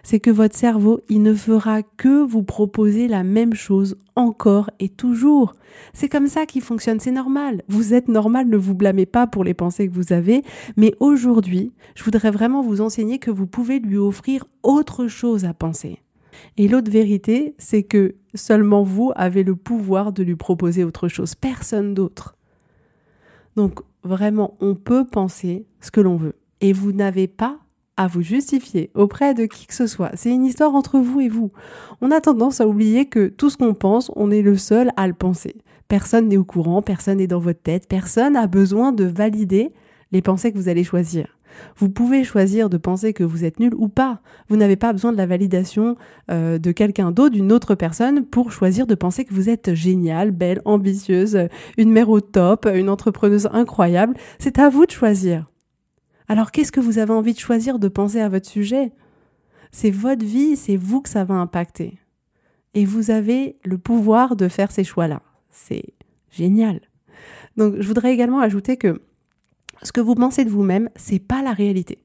c'est 0.02 0.19
que 0.19 0.31
votre 0.31 0.57
cerveau, 0.57 1.00
il 1.11 1.21
ne 1.23 1.35
fera 1.35 1.83
que 1.83 2.25
vous 2.25 2.43
proposer 2.43 3.09
la 3.09 3.25
même 3.25 3.52
chose 3.52 3.99
encore 4.17 4.71
et 4.79 4.88
toujours. 4.88 5.52
C'est 5.93 6.09
comme 6.09 6.29
ça 6.29 6.47
qu'il 6.47 6.62
fonctionne, 6.62 6.99
c'est 6.99 7.11
normal. 7.11 7.62
Vous 7.69 7.93
êtes 7.93 8.09
normal, 8.09 8.49
ne 8.49 8.57
vous 8.57 8.75
blâmez 8.75 9.05
pas 9.05 9.26
pour 9.26 9.45
les 9.45 9.52
pensées 9.52 9.87
que 9.87 9.95
vous 9.95 10.14
avez, 10.14 10.43
mais 10.79 10.95
aujourd'hui, 10.99 11.75
je 11.95 12.05
voudrais 12.05 12.31
vraiment 12.31 12.62
vous 12.62 12.81
enseigner 12.81 13.19
que 13.19 13.31
vous 13.31 13.47
pouvez 13.47 13.81
lui 13.81 13.99
offrir 13.99 14.47
autre 14.62 15.09
chose 15.09 15.45
à 15.45 15.52
penser. 15.52 15.99
Et 16.57 16.69
l'autre 16.69 16.90
vérité, 16.90 17.55
c'est 17.59 17.83
que 17.83 18.14
seulement 18.35 18.83
vous 18.83 19.12
avez 19.14 19.43
le 19.43 19.57
pouvoir 19.57 20.14
de 20.14 20.23
lui 20.23 20.37
proposer 20.37 20.85
autre 20.85 21.09
chose, 21.09 21.35
personne 21.35 21.93
d'autre. 21.93 22.38
Donc 23.57 23.83
vraiment, 24.02 24.57
on 24.61 24.75
peut 24.75 25.04
penser 25.04 25.66
ce 25.80 25.90
que 25.90 26.00
l'on 26.00 26.16
veut. 26.16 26.35
Et 26.61 26.73
vous 26.73 26.92
n'avez 26.92 27.26
pas 27.26 27.59
à 27.97 28.07
vous 28.07 28.23
justifier 28.23 28.90
auprès 28.95 29.35
de 29.35 29.45
qui 29.45 29.66
que 29.66 29.75
ce 29.75 29.87
soit. 29.87 30.11
C'est 30.14 30.30
une 30.30 30.45
histoire 30.45 30.75
entre 30.75 30.99
vous 30.99 31.21
et 31.21 31.28
vous. 31.28 31.52
On 32.00 32.11
a 32.11 32.21
tendance 32.21 32.61
à 32.61 32.66
oublier 32.66 33.07
que 33.07 33.28
tout 33.28 33.50
ce 33.50 33.59
qu'on 33.59 33.75
pense, 33.75 34.11
on 34.16 34.30
est 34.30 34.42
le 34.42 34.57
seul 34.57 34.90
à 34.97 35.07
le 35.07 35.12
penser. 35.12 35.57
Personne 35.88 36.28
n'est 36.28 36.37
au 36.37 36.45
courant, 36.45 36.83
personne 36.83 37.19
n'est 37.19 37.26
dans 37.26 37.40
votre 37.40 37.61
tête, 37.61 37.88
personne 37.88 38.37
a 38.37 38.47
besoin 38.47 38.92
de 38.92 39.04
valider 39.04 39.73
les 40.12 40.23
pensées 40.23 40.52
que 40.52 40.57
vous 40.57 40.69
allez 40.69 40.85
choisir. 40.85 41.39
Vous 41.76 41.88
pouvez 41.88 42.25
choisir 42.25 42.71
de 42.71 42.76
penser 42.76 43.12
que 43.12 43.25
vous 43.25 43.45
êtes 43.45 43.61
nul 43.61 43.75
ou 43.75 43.88
pas. 43.88 44.21
Vous 44.49 44.57
n'avez 44.57 44.76
pas 44.76 44.92
besoin 44.92 45.12
de 45.12 45.16
la 45.16 45.26
validation 45.26 45.97
euh, 46.30 46.59
de 46.59 46.73
quelqu'un 46.73 47.11
d'autre, 47.12 47.35
d'une 47.35 47.52
autre 47.52 47.75
personne, 47.75 48.25
pour 48.25 48.52
choisir 48.52 48.87
de 48.87 48.95
penser 48.95 49.25
que 49.25 49.35
vous 49.35 49.49
êtes 49.49 49.75
génial, 49.75 50.30
belle, 50.30 50.62
ambitieuse, 50.64 51.49
une 51.76 51.90
mère 51.90 52.11
au 52.11 52.21
top, 52.21 52.69
une 52.73 52.88
entrepreneuse 52.88 53.49
incroyable. 53.52 54.14
C'est 54.38 54.59
à 54.59 54.69
vous 54.69 54.87
de 54.87 54.90
choisir. 54.90 55.50
Alors 56.28 56.52
qu'est-ce 56.52 56.73
que 56.73 56.80
vous 56.80 56.99
avez 56.99 57.12
envie 57.12 57.35
de 57.35 57.38
choisir 57.38 57.78
de 57.78 57.88
penser 57.88 58.21
à 58.21 58.28
votre 58.28 58.49
sujet? 58.49 58.92
C'est 59.73 59.90
votre 59.90 60.25
vie, 60.25 60.57
c'est 60.57 60.76
vous 60.76 61.00
que 61.00 61.09
ça 61.09 61.25
va 61.25 61.35
impacter. 61.35 61.99
Et 62.75 62.85
vous 62.85 63.11
avez 63.11 63.59
le 63.64 63.78
pouvoir 63.78 64.37
de 64.37 64.49
faire 64.49 64.71
ces 64.71 64.85
choix-là. 64.85 65.23
C'est 65.50 65.95
génial. 66.30 66.80
Donc 67.57 67.75
je 67.78 67.87
voudrais 67.87 68.12
également 68.12 68.40
ajouter 68.40 68.76
que 68.76 69.02
ce 69.83 69.93
que 69.93 70.01
vous 70.01 70.15
pensez 70.15 70.45
de 70.45 70.51
vous-même, 70.51 70.91
c'est 70.97 71.19
pas 71.19 71.43
la 71.43 71.53
réalité. 71.53 71.99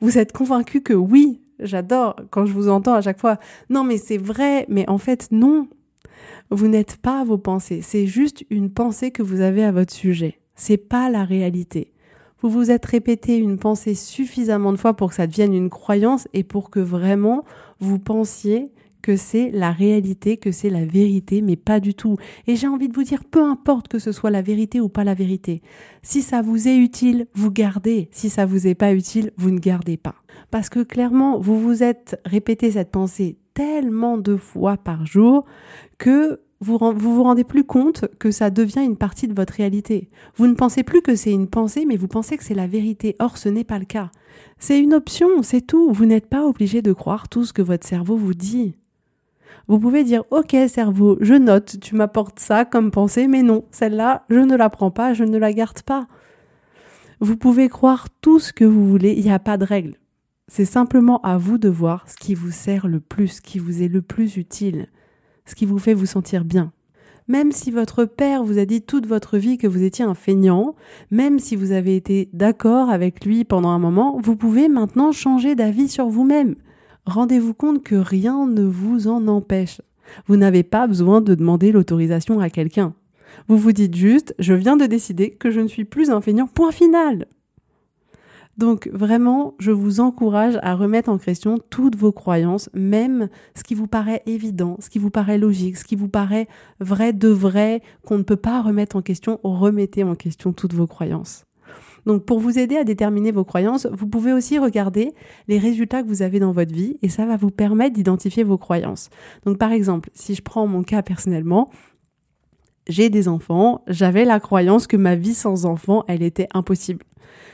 Vous 0.00 0.18
êtes 0.18 0.32
convaincu 0.32 0.80
que 0.82 0.94
oui, 0.94 1.40
j'adore 1.58 2.16
quand 2.30 2.46
je 2.46 2.52
vous 2.52 2.68
entends 2.68 2.94
à 2.94 3.02
chaque 3.02 3.20
fois. 3.20 3.38
Non, 3.68 3.84
mais 3.84 3.98
c'est 3.98 4.18
vrai, 4.18 4.66
mais 4.68 4.88
en 4.88 4.98
fait, 4.98 5.28
non. 5.30 5.68
Vous 6.50 6.66
n'êtes 6.66 6.96
pas 6.96 7.22
vos 7.24 7.38
pensées. 7.38 7.80
C'est 7.82 8.06
juste 8.06 8.44
une 8.50 8.70
pensée 8.70 9.10
que 9.10 9.22
vous 9.22 9.40
avez 9.40 9.62
à 9.62 9.72
votre 9.72 9.92
sujet. 9.92 10.40
C'est 10.56 10.76
pas 10.76 11.08
la 11.08 11.24
réalité. 11.24 11.92
Vous 12.40 12.48
vous 12.48 12.70
êtes 12.70 12.86
répété 12.86 13.36
une 13.36 13.58
pensée 13.58 13.94
suffisamment 13.94 14.72
de 14.72 14.78
fois 14.78 14.94
pour 14.94 15.10
que 15.10 15.14
ça 15.14 15.26
devienne 15.26 15.54
une 15.54 15.70
croyance 15.70 16.26
et 16.32 16.42
pour 16.42 16.70
que 16.70 16.80
vraiment 16.80 17.44
vous 17.78 17.98
pensiez 17.98 18.72
que 19.02 19.16
c'est 19.16 19.50
la 19.50 19.72
réalité, 19.72 20.36
que 20.36 20.52
c'est 20.52 20.70
la 20.70 20.84
vérité, 20.84 21.42
mais 21.42 21.56
pas 21.56 21.80
du 21.80 21.94
tout. 21.94 22.16
Et 22.46 22.56
j'ai 22.56 22.66
envie 22.66 22.88
de 22.88 22.94
vous 22.94 23.02
dire, 23.02 23.24
peu 23.24 23.42
importe 23.42 23.88
que 23.88 23.98
ce 23.98 24.12
soit 24.12 24.30
la 24.30 24.42
vérité 24.42 24.80
ou 24.80 24.88
pas 24.88 25.04
la 25.04 25.14
vérité, 25.14 25.62
si 26.02 26.22
ça 26.22 26.42
vous 26.42 26.68
est 26.68 26.76
utile, 26.76 27.26
vous 27.34 27.50
gardez. 27.50 28.08
Si 28.12 28.30
ça 28.30 28.46
vous 28.46 28.66
est 28.66 28.74
pas 28.74 28.92
utile, 28.92 29.32
vous 29.36 29.50
ne 29.50 29.58
gardez 29.58 29.96
pas. 29.96 30.14
Parce 30.50 30.68
que 30.68 30.80
clairement, 30.80 31.38
vous 31.38 31.60
vous 31.60 31.82
êtes 31.82 32.20
répété 32.24 32.72
cette 32.72 32.90
pensée 32.90 33.36
tellement 33.54 34.18
de 34.18 34.36
fois 34.36 34.76
par 34.76 35.06
jour 35.06 35.44
que 35.98 36.40
vous 36.60 36.78
vous, 36.78 37.14
vous 37.14 37.22
rendez 37.22 37.44
plus 37.44 37.64
compte 37.64 38.04
que 38.18 38.30
ça 38.30 38.50
devient 38.50 38.84
une 38.84 38.96
partie 38.96 39.26
de 39.26 39.34
votre 39.34 39.54
réalité. 39.54 40.10
Vous 40.36 40.46
ne 40.46 40.54
pensez 40.54 40.82
plus 40.82 41.00
que 41.00 41.14
c'est 41.14 41.32
une 41.32 41.48
pensée, 41.48 41.86
mais 41.86 41.96
vous 41.96 42.08
pensez 42.08 42.36
que 42.36 42.44
c'est 42.44 42.54
la 42.54 42.66
vérité. 42.66 43.16
Or, 43.18 43.38
ce 43.38 43.48
n'est 43.48 43.64
pas 43.64 43.78
le 43.78 43.86
cas. 43.86 44.10
C'est 44.58 44.78
une 44.78 44.92
option, 44.92 45.42
c'est 45.42 45.66
tout. 45.66 45.90
Vous 45.90 46.04
n'êtes 46.04 46.26
pas 46.26 46.46
obligé 46.46 46.82
de 46.82 46.92
croire 46.92 47.28
tout 47.28 47.44
ce 47.44 47.54
que 47.54 47.62
votre 47.62 47.86
cerveau 47.86 48.16
vous 48.16 48.34
dit. 48.34 48.74
Vous 49.70 49.78
pouvez 49.78 50.02
dire 50.02 50.24
OK 50.32 50.56
cerveau, 50.66 51.16
je 51.20 51.34
note, 51.34 51.78
tu 51.80 51.94
m'apportes 51.94 52.40
ça 52.40 52.64
comme 52.64 52.90
pensée, 52.90 53.28
mais 53.28 53.44
non, 53.44 53.62
celle-là, 53.70 54.24
je 54.28 54.40
ne 54.40 54.56
la 54.56 54.68
prends 54.68 54.90
pas, 54.90 55.14
je 55.14 55.22
ne 55.22 55.38
la 55.38 55.52
garde 55.52 55.82
pas. 55.82 56.08
Vous 57.20 57.36
pouvez 57.36 57.68
croire 57.68 58.08
tout 58.20 58.40
ce 58.40 58.52
que 58.52 58.64
vous 58.64 58.88
voulez, 58.88 59.12
il 59.12 59.22
n'y 59.22 59.30
a 59.30 59.38
pas 59.38 59.58
de 59.58 59.64
règle. 59.64 59.94
C'est 60.48 60.64
simplement 60.64 61.20
à 61.20 61.38
vous 61.38 61.56
de 61.56 61.68
voir 61.68 62.10
ce 62.10 62.16
qui 62.16 62.34
vous 62.34 62.50
sert 62.50 62.88
le 62.88 62.98
plus, 62.98 63.28
ce 63.28 63.40
qui 63.40 63.60
vous 63.60 63.80
est 63.80 63.86
le 63.86 64.02
plus 64.02 64.38
utile, 64.38 64.88
ce 65.46 65.54
qui 65.54 65.66
vous 65.66 65.78
fait 65.78 65.94
vous 65.94 66.04
sentir 66.04 66.44
bien. 66.44 66.72
Même 67.28 67.52
si 67.52 67.70
votre 67.70 68.04
père 68.04 68.42
vous 68.42 68.58
a 68.58 68.64
dit 68.64 68.82
toute 68.82 69.06
votre 69.06 69.38
vie 69.38 69.56
que 69.56 69.68
vous 69.68 69.84
étiez 69.84 70.04
un 70.04 70.14
feignant, 70.14 70.74
même 71.12 71.38
si 71.38 71.54
vous 71.54 71.70
avez 71.70 71.94
été 71.94 72.28
d'accord 72.32 72.90
avec 72.90 73.24
lui 73.24 73.44
pendant 73.44 73.68
un 73.68 73.78
moment, 73.78 74.18
vous 74.20 74.34
pouvez 74.34 74.68
maintenant 74.68 75.12
changer 75.12 75.54
d'avis 75.54 75.88
sur 75.88 76.08
vous-même. 76.08 76.56
Rendez-vous 77.06 77.54
compte 77.54 77.82
que 77.82 77.94
rien 77.94 78.46
ne 78.46 78.62
vous 78.62 79.08
en 79.08 79.26
empêche. 79.28 79.80
Vous 80.26 80.36
n'avez 80.36 80.62
pas 80.62 80.86
besoin 80.86 81.20
de 81.20 81.34
demander 81.34 81.72
l'autorisation 81.72 82.40
à 82.40 82.50
quelqu'un. 82.50 82.94
Vous 83.48 83.56
vous 83.56 83.72
dites 83.72 83.94
juste, 83.94 84.34
je 84.38 84.54
viens 84.54 84.76
de 84.76 84.86
décider 84.86 85.30
que 85.30 85.50
je 85.50 85.60
ne 85.60 85.68
suis 85.68 85.84
plus 85.84 86.10
un 86.10 86.20
feignant, 86.20 86.46
point 86.46 86.72
final. 86.72 87.26
Donc 88.56 88.90
vraiment, 88.92 89.54
je 89.58 89.70
vous 89.70 90.00
encourage 90.00 90.58
à 90.62 90.74
remettre 90.74 91.08
en 91.08 91.16
question 91.16 91.58
toutes 91.70 91.96
vos 91.96 92.12
croyances, 92.12 92.68
même 92.74 93.30
ce 93.56 93.62
qui 93.62 93.74
vous 93.74 93.86
paraît 93.86 94.22
évident, 94.26 94.76
ce 94.80 94.90
qui 94.90 94.98
vous 94.98 95.08
paraît 95.10 95.38
logique, 95.38 95.78
ce 95.78 95.84
qui 95.84 95.96
vous 95.96 96.08
paraît 96.08 96.46
vrai 96.78 97.12
de 97.12 97.28
vrai, 97.28 97.80
qu'on 98.04 98.18
ne 98.18 98.22
peut 98.22 98.36
pas 98.36 98.60
remettre 98.60 98.96
en 98.96 99.02
question, 99.02 99.40
remettez 99.42 100.04
en 100.04 100.14
question 100.14 100.52
toutes 100.52 100.74
vos 100.74 100.86
croyances. 100.86 101.44
Donc 102.06 102.24
pour 102.24 102.38
vous 102.38 102.58
aider 102.58 102.76
à 102.76 102.84
déterminer 102.84 103.32
vos 103.32 103.44
croyances, 103.44 103.86
vous 103.92 104.06
pouvez 104.06 104.32
aussi 104.32 104.58
regarder 104.58 105.12
les 105.48 105.58
résultats 105.58 106.02
que 106.02 106.08
vous 106.08 106.22
avez 106.22 106.40
dans 106.40 106.52
votre 106.52 106.74
vie 106.74 106.98
et 107.02 107.08
ça 107.08 107.26
va 107.26 107.36
vous 107.36 107.50
permettre 107.50 107.94
d'identifier 107.94 108.42
vos 108.42 108.58
croyances. 108.58 109.10
Donc 109.44 109.58
par 109.58 109.72
exemple, 109.72 110.10
si 110.14 110.34
je 110.34 110.42
prends 110.42 110.66
mon 110.66 110.82
cas 110.82 111.02
personnellement, 111.02 111.70
j'ai 112.88 113.10
des 113.10 113.28
enfants, 113.28 113.84
j'avais 113.86 114.24
la 114.24 114.40
croyance 114.40 114.86
que 114.86 114.96
ma 114.96 115.14
vie 115.14 115.34
sans 115.34 115.66
enfants, 115.66 116.04
elle 116.08 116.22
était 116.22 116.48
impossible. 116.52 117.04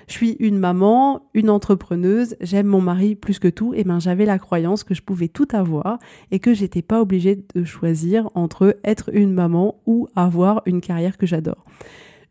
Je 0.08 0.12
suis 0.12 0.36
une 0.38 0.58
maman, 0.58 1.28
une 1.34 1.50
entrepreneuse, 1.50 2.36
j'aime 2.40 2.68
mon 2.68 2.80
mari 2.80 3.16
plus 3.16 3.38
que 3.38 3.48
tout, 3.48 3.74
et 3.74 3.82
ben 3.82 3.98
j'avais 3.98 4.24
la 4.24 4.38
croyance 4.38 4.84
que 4.84 4.94
je 4.94 5.02
pouvais 5.02 5.28
tout 5.28 5.48
avoir 5.52 5.98
et 6.30 6.38
que 6.38 6.54
j'étais 6.54 6.82
pas 6.82 7.00
obligée 7.00 7.44
de 7.54 7.64
choisir 7.64 8.30
entre 8.34 8.76
être 8.84 9.10
une 9.12 9.32
maman 9.32 9.80
ou 9.84 10.08
avoir 10.14 10.62
une 10.64 10.80
carrière 10.80 11.18
que 11.18 11.26
j'adore. 11.26 11.64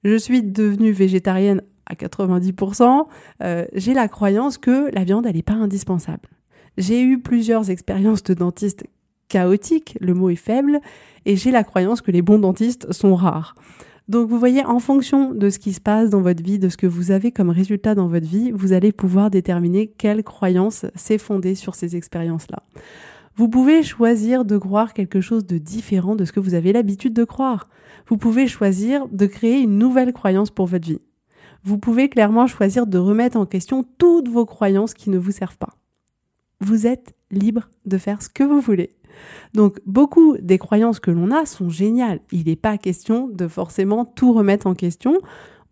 Je 0.04 0.16
suis 0.18 0.42
devenue 0.42 0.92
végétarienne 0.92 1.62
à 1.86 1.96
90%, 1.96 3.08
euh, 3.44 3.66
j'ai 3.74 3.94
la 3.94 4.08
croyance 4.08 4.58
que 4.58 4.94
la 4.94 5.04
viande, 5.04 5.26
elle 5.26 5.36
n'est 5.36 5.44
pas 5.44 5.54
indispensable. 5.54 6.30
J'ai 6.78 7.02
eu 7.02 7.20
plusieurs 7.20 7.70
expériences 7.70 8.24
de 8.24 8.34
dentiste 8.34 8.86
chaotiques, 9.28 9.98
le 10.02 10.14
mot 10.14 10.30
est 10.30 10.36
faible, 10.36 10.80
et 11.26 11.36
j'ai 11.36 11.52
la 11.52 11.64
croyance 11.64 12.02
que 12.02 12.12
les 12.12 12.22
bons 12.22 12.40
dentistes 12.40 12.92
sont 12.92 13.16
rares. 13.16 13.56
Donc 14.08 14.30
vous 14.30 14.38
voyez, 14.38 14.64
en 14.64 14.80
fonction 14.80 15.34
de 15.34 15.50
ce 15.50 15.58
qui 15.58 15.74
se 15.74 15.82
passe 15.82 16.12
dans 16.12 16.22
votre 16.22 16.44
vie, 16.44 16.60
de 16.60 16.70
ce 16.70 16.78
que 16.78 16.86
vous 16.86 17.10
avez 17.10 17.32
comme 17.32 17.50
résultat 17.50 17.96
dans 17.96 18.08
votre 18.08 18.28
vie, 18.28 18.52
vous 18.52 18.72
allez 18.72 18.92
pouvoir 18.92 19.32
déterminer 19.32 19.88
quelle 19.88 20.24
croyance 20.24 20.86
s'est 20.94 21.18
fondée 21.18 21.56
sur 21.56 21.74
ces 21.74 21.96
expériences-là. 21.96 22.62
Vous 23.36 23.50
pouvez 23.50 23.82
choisir 23.84 24.46
de 24.46 24.58
croire 24.58 24.94
quelque 24.94 25.22
chose 25.22 25.46
de 25.46 25.58
différent 25.58 26.16
de 26.16 26.24
ce 26.24 26.32
que 26.32 26.40
vous 26.40 26.54
avez 26.54 26.72
l'habitude 26.72 27.14
de 27.14 27.24
croire. 27.24 27.68
Vous 28.08 28.18
pouvez 28.18 28.48
choisir 28.48 29.08
de 29.08 29.26
créer 29.26 29.60
une 29.60 29.78
nouvelle 29.78 30.14
croyance 30.14 30.52
pour 30.52 30.68
votre 30.68 30.88
vie 30.88 31.02
vous 31.66 31.80
pouvez 31.80 32.10
clairement 32.10 32.46
choisir 32.46 32.86
de 32.86 33.00
remettre 33.00 33.38
en 33.38 33.46
question 33.46 33.84
toutes 33.98 34.30
vos 34.30 34.46
croyances 34.46 34.94
qui 34.94 35.10
ne 35.10 35.18
vous 35.18 35.32
servent 35.32 35.58
pas. 35.58 35.76
Vous 36.62 36.86
êtes 36.88 37.16
libre 37.32 37.70
de 37.86 37.98
faire 37.98 38.22
ce 38.22 38.30
que 38.30 38.44
vous 38.44 38.62
voulez. 38.62 38.92
Donc 39.54 39.80
beaucoup 39.86 40.38
des 40.38 40.60
croyances 40.60 41.00
que 41.00 41.12
l'on 41.12 41.32
a 41.32 41.46
sont 41.46 41.70
géniales. 41.70 42.20
Il 42.32 42.46
n'est 42.46 42.56
pas 42.56 42.78
question 42.78 43.28
de 43.28 43.48
forcément 43.48 44.06
tout 44.06 44.32
remettre 44.32 44.68
en 44.68 44.76
question. 44.76 45.18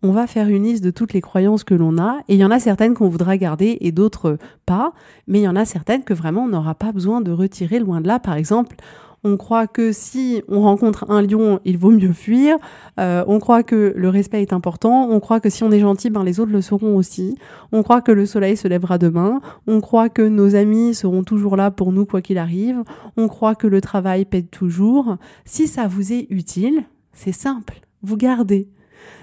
On 0.02 0.10
va 0.10 0.26
faire 0.26 0.48
une 0.48 0.64
liste 0.64 0.84
de 0.84 0.90
toutes 0.90 1.12
les 1.12 1.20
croyances 1.20 1.64
que 1.64 1.74
l'on 1.74 1.96
a 1.96 2.18
et 2.28 2.34
il 2.34 2.40
y 2.40 2.44
en 2.44 2.50
a 2.50 2.58
certaines 2.58 2.94
qu'on 2.94 3.08
voudra 3.08 3.36
garder 3.36 3.78
et 3.80 3.92
d'autres 3.92 4.36
pas, 4.66 4.92
mais 5.28 5.40
il 5.40 5.44
y 5.44 5.48
en 5.48 5.56
a 5.56 5.64
certaines 5.64 6.02
que 6.02 6.12
vraiment 6.12 6.42
on 6.42 6.48
n'aura 6.48 6.74
pas 6.74 6.92
besoin 6.92 7.20
de 7.20 7.30
retirer 7.30 7.78
loin 7.78 8.00
de 8.00 8.08
là. 8.08 8.18
Par 8.18 8.34
exemple, 8.34 8.76
on 9.24 9.38
croit 9.38 9.66
que 9.66 9.90
si 9.90 10.42
on 10.48 10.60
rencontre 10.60 11.10
un 11.10 11.22
lion, 11.22 11.58
il 11.64 11.78
vaut 11.78 11.90
mieux 11.90 12.12
fuir. 12.12 12.56
Euh, 13.00 13.24
on 13.26 13.40
croit 13.40 13.62
que 13.62 13.94
le 13.96 14.08
respect 14.10 14.42
est 14.42 14.52
important. 14.52 15.08
On 15.10 15.18
croit 15.18 15.40
que 15.40 15.48
si 15.48 15.64
on 15.64 15.72
est 15.72 15.80
gentil, 15.80 16.10
ben 16.10 16.22
les 16.22 16.40
autres 16.40 16.52
le 16.52 16.60
seront 16.60 16.96
aussi. 16.96 17.36
On 17.72 17.82
croit 17.82 18.02
que 18.02 18.12
le 18.12 18.26
soleil 18.26 18.56
se 18.56 18.68
lèvera 18.68 18.98
demain. 18.98 19.40
On 19.66 19.80
croit 19.80 20.10
que 20.10 20.22
nos 20.22 20.54
amis 20.54 20.94
seront 20.94 21.24
toujours 21.24 21.56
là 21.56 21.70
pour 21.70 21.90
nous 21.90 22.04
quoi 22.04 22.20
qu'il 22.20 22.38
arrive. 22.38 22.82
On 23.16 23.26
croit 23.26 23.54
que 23.54 23.66
le 23.66 23.80
travail 23.80 24.26
pète 24.26 24.50
toujours. 24.50 25.16
Si 25.46 25.66
ça 25.66 25.86
vous 25.86 26.12
est 26.12 26.26
utile, 26.28 26.84
c'est 27.12 27.32
simple. 27.32 27.80
Vous 28.02 28.18
gardez. 28.18 28.68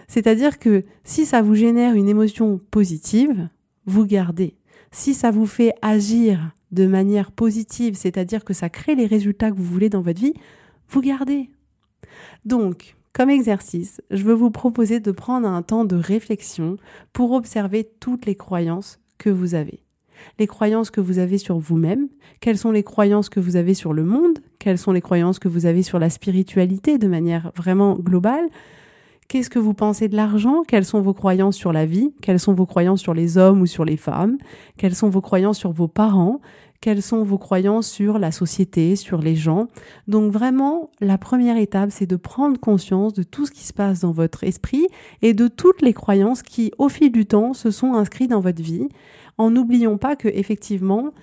C'est-à-dire 0.08 0.58
que 0.58 0.84
si 1.04 1.26
ça 1.26 1.42
vous 1.42 1.56
génère 1.56 1.94
une 1.94 2.10
émotion 2.10 2.60
positive, 2.72 3.50
vous 3.86 4.06
gardez. 4.06 4.56
Si 4.92 5.14
ça 5.14 5.32
vous 5.32 5.46
fait 5.46 5.74
agir 5.82 6.52
de 6.72 6.86
manière 6.86 7.32
positive, 7.32 7.96
c'est-à-dire 7.96 8.44
que 8.44 8.54
ça 8.54 8.70
crée 8.70 8.96
les 8.96 9.06
résultats 9.06 9.50
que 9.50 9.56
vous 9.56 9.64
voulez 9.64 9.90
dans 9.90 10.02
votre 10.02 10.22
vie, 10.22 10.34
vous 10.90 11.02
gardez. 11.02 11.50
Donc, 12.46 12.96
comme 13.14 13.30
exercice, 13.30 14.02
je 14.10 14.24
veux 14.24 14.34
vous 14.34 14.52
proposer 14.52 15.00
de 15.00 15.12
prendre 15.12 15.48
un 15.48 15.62
temps 15.62 15.86
de 15.86 15.96
réflexion 15.96 16.78
pour 17.14 17.32
observer 17.32 17.90
toutes 18.00 18.26
les 18.26 18.36
croyances 18.36 19.00
que 19.18 19.30
vous 19.30 19.56
avez. 19.56 19.84
Les 20.40 20.48
croyances 20.48 20.92
que 20.92 21.02
vous 21.02 21.20
avez 21.20 21.38
sur 21.38 21.58
vous-même, 21.58 22.08
quelles 22.42 22.58
sont 22.58 22.72
les 22.72 22.84
croyances 22.84 23.30
que 23.30 23.40
vous 23.40 23.56
avez 23.56 23.74
sur 23.74 23.94
le 23.94 24.04
monde, 24.04 24.40
quelles 24.60 24.78
sont 24.78 24.92
les 24.92 25.02
croyances 25.02 25.40
que 25.40 25.48
vous 25.48 25.66
avez 25.66 25.84
sur 25.84 26.00
la 26.00 26.10
spiritualité 26.10 26.98
de 26.98 27.08
manière 27.08 27.52
vraiment 27.56 27.96
globale, 27.96 28.48
Qu'est-ce 29.32 29.50
que 29.50 29.60
vous 29.60 29.74
pensez 29.74 30.10
de 30.10 30.18
l'argent? 30.18 30.64
Quelles 30.68 30.84
sont 30.84 31.00
vos 31.00 31.14
croyances 31.14 31.56
sur 31.56 31.72
la 31.72 31.86
vie? 31.86 32.14
Quelles 32.22 32.38
sont 32.38 32.54
vos 32.54 32.66
croyances 32.66 33.00
sur 33.00 33.14
les 33.14 33.38
hommes 33.38 33.62
ou 33.62 33.66
sur 33.66 33.86
les 33.86 33.96
femmes? 33.96 34.38
Quelles 34.76 34.94
sont 34.94 35.08
vos 35.08 35.22
croyances 35.22 35.58
sur 35.58 35.72
vos 35.72 35.88
parents? 35.88 36.42
Quelles 36.82 37.02
sont 37.02 37.24
vos 37.24 37.38
croyances 37.38 37.88
sur 37.88 38.20
la 38.20 38.34
société, 38.34 38.98
sur 38.98 39.20
les 39.20 39.38
gens? 39.38 39.70
Donc 40.10 40.34
vraiment, 40.34 40.90
la 41.00 41.18
première 41.18 41.56
étape, 41.56 41.92
c'est 41.94 42.08
de 42.08 42.18
prendre 42.18 42.60
conscience 42.60 43.14
de 43.14 43.24
tout 43.24 43.46
ce 43.46 43.52
qui 43.52 43.64
se 43.64 43.72
passe 43.72 44.02
dans 44.02 44.12
votre 44.12 44.44
esprit 44.44 44.88
et 45.22 45.34
de 45.34 45.48
toutes 45.48 45.82
les 45.82 45.94
croyances 45.94 46.44
qui, 46.44 46.74
au 46.78 46.90
fil 46.90 47.10
du 47.10 47.26
temps, 47.26 47.54
se 47.54 47.72
sont 47.72 47.94
inscrites 47.94 48.32
dans 48.32 48.42
votre 48.42 48.62
vie. 48.62 48.90
En 49.38 49.50
n'oublions 49.50 49.98
pas 49.98 50.18
que 50.18 50.28
effectivement, 50.28 51.14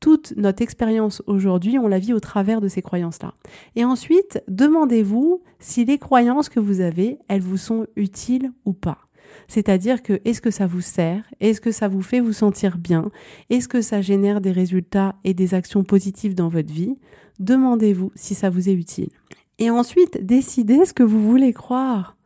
toute 0.00 0.32
notre 0.36 0.62
expérience 0.62 1.22
aujourd'hui, 1.26 1.78
on 1.78 1.88
la 1.88 1.98
vit 1.98 2.12
au 2.12 2.20
travers 2.20 2.60
de 2.60 2.68
ces 2.68 2.82
croyances-là. 2.82 3.34
Et 3.76 3.84
ensuite, 3.84 4.42
demandez-vous 4.48 5.42
si 5.58 5.84
les 5.84 5.98
croyances 5.98 6.48
que 6.48 6.60
vous 6.60 6.80
avez, 6.80 7.18
elles 7.28 7.40
vous 7.40 7.56
sont 7.56 7.86
utiles 7.96 8.52
ou 8.64 8.72
pas. 8.72 8.98
C'est-à-dire 9.46 10.02
que 10.02 10.20
est-ce 10.24 10.40
que 10.40 10.50
ça 10.50 10.66
vous 10.66 10.80
sert? 10.80 11.22
Est-ce 11.40 11.60
que 11.60 11.72
ça 11.72 11.88
vous 11.88 12.02
fait 12.02 12.20
vous 12.20 12.32
sentir 12.32 12.78
bien? 12.78 13.10
Est-ce 13.50 13.68
que 13.68 13.80
ça 13.80 14.00
génère 14.00 14.40
des 14.40 14.52
résultats 14.52 15.16
et 15.24 15.34
des 15.34 15.54
actions 15.54 15.84
positives 15.84 16.34
dans 16.34 16.48
votre 16.48 16.72
vie? 16.72 16.96
Demandez-vous 17.38 18.12
si 18.14 18.34
ça 18.34 18.50
vous 18.50 18.68
est 18.68 18.74
utile. 18.74 19.10
Et 19.58 19.70
ensuite, 19.70 20.24
décidez 20.24 20.84
ce 20.84 20.94
que 20.94 21.02
vous 21.02 21.28
voulez 21.28 21.52
croire. 21.52 22.17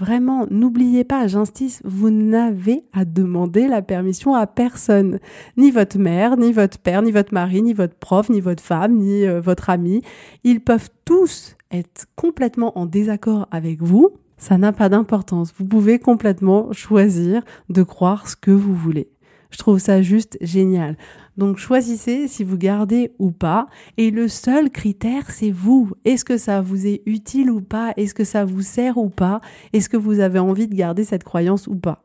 Vraiment, 0.00 0.46
n'oubliez 0.48 1.04
pas, 1.04 1.26
j'insiste, 1.26 1.82
vous 1.84 2.08
n'avez 2.08 2.84
à 2.94 3.04
demander 3.04 3.68
la 3.68 3.82
permission 3.82 4.34
à 4.34 4.46
personne. 4.46 5.18
Ni 5.58 5.70
votre 5.70 5.98
mère, 5.98 6.38
ni 6.38 6.52
votre 6.52 6.78
père, 6.78 7.02
ni 7.02 7.12
votre 7.12 7.34
mari, 7.34 7.60
ni 7.60 7.74
votre 7.74 7.96
prof, 7.96 8.30
ni 8.30 8.40
votre 8.40 8.62
femme, 8.62 8.96
ni 8.96 9.26
euh, 9.26 9.42
votre 9.42 9.68
ami. 9.68 10.00
Ils 10.42 10.62
peuvent 10.62 10.88
tous 11.04 11.54
être 11.70 12.06
complètement 12.16 12.78
en 12.78 12.86
désaccord 12.86 13.46
avec 13.50 13.82
vous. 13.82 14.08
Ça 14.38 14.56
n'a 14.56 14.72
pas 14.72 14.88
d'importance. 14.88 15.52
Vous 15.58 15.66
pouvez 15.66 15.98
complètement 15.98 16.72
choisir 16.72 17.42
de 17.68 17.82
croire 17.82 18.26
ce 18.26 18.36
que 18.36 18.50
vous 18.50 18.74
voulez. 18.74 19.10
Je 19.50 19.58
trouve 19.58 19.80
ça 19.80 20.00
juste 20.00 20.38
génial. 20.40 20.96
Donc 21.40 21.56
choisissez 21.56 22.28
si 22.28 22.44
vous 22.44 22.58
gardez 22.58 23.12
ou 23.18 23.30
pas. 23.30 23.66
Et 23.96 24.10
le 24.10 24.28
seul 24.28 24.68
critère, 24.68 25.30
c'est 25.30 25.50
vous. 25.50 25.90
Est-ce 26.04 26.22
que 26.22 26.36
ça 26.36 26.60
vous 26.60 26.86
est 26.86 27.00
utile 27.06 27.50
ou 27.50 27.62
pas? 27.62 27.94
Est-ce 27.96 28.12
que 28.12 28.24
ça 28.24 28.44
vous 28.44 28.60
sert 28.60 28.98
ou 28.98 29.08
pas? 29.08 29.40
Est-ce 29.72 29.88
que 29.88 29.96
vous 29.96 30.20
avez 30.20 30.38
envie 30.38 30.68
de 30.68 30.74
garder 30.74 31.02
cette 31.02 31.24
croyance 31.24 31.66
ou 31.66 31.76
pas? 31.76 32.04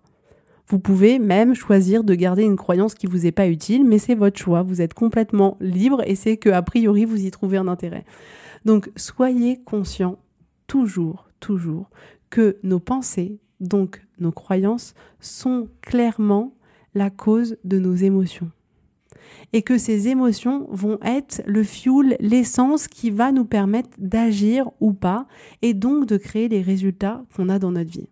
Vous 0.69 0.79
pouvez 0.79 1.19
même 1.19 1.53
choisir 1.53 2.05
de 2.05 2.15
garder 2.15 2.43
une 2.43 2.55
croyance 2.55 2.95
qui 2.95 3.07
vous 3.07 3.25
est 3.25 3.33
pas 3.33 3.49
utile, 3.49 3.83
mais 3.83 3.99
c'est 3.99 4.15
votre 4.15 4.39
choix. 4.39 4.63
Vous 4.63 4.79
êtes 4.79 4.93
complètement 4.93 5.57
libre 5.59 6.01
et 6.07 6.15
c'est 6.15 6.37
que 6.37 6.49
a 6.49 6.61
priori 6.61 7.03
vous 7.03 7.25
y 7.25 7.29
trouvez 7.29 7.57
un 7.57 7.67
intérêt. 7.67 8.05
Donc 8.63 8.89
soyez 8.95 9.61
conscient 9.65 10.17
toujours, 10.65 11.27
toujours 11.41 11.89
que 12.29 12.55
nos 12.63 12.79
pensées, 12.79 13.41
donc 13.59 14.01
nos 14.17 14.31
croyances, 14.31 14.93
sont 15.19 15.67
clairement 15.81 16.53
la 16.93 17.09
cause 17.09 17.57
de 17.65 17.79
nos 17.79 17.95
émotions. 17.95 18.49
Et 19.53 19.61
que 19.61 19.77
ces 19.77 20.07
émotions 20.07 20.67
vont 20.69 20.99
être 21.03 21.41
le 21.45 21.63
fuel, 21.63 22.17
l'essence 22.19 22.87
qui 22.87 23.09
va 23.09 23.31
nous 23.31 23.45
permettre 23.45 23.89
d'agir 23.97 24.69
ou 24.79 24.93
pas, 24.93 25.27
et 25.61 25.73
donc 25.73 26.05
de 26.05 26.17
créer 26.17 26.49
les 26.49 26.61
résultats 26.61 27.23
qu'on 27.35 27.49
a 27.49 27.59
dans 27.59 27.71
notre 27.71 27.91
vie. 27.91 28.09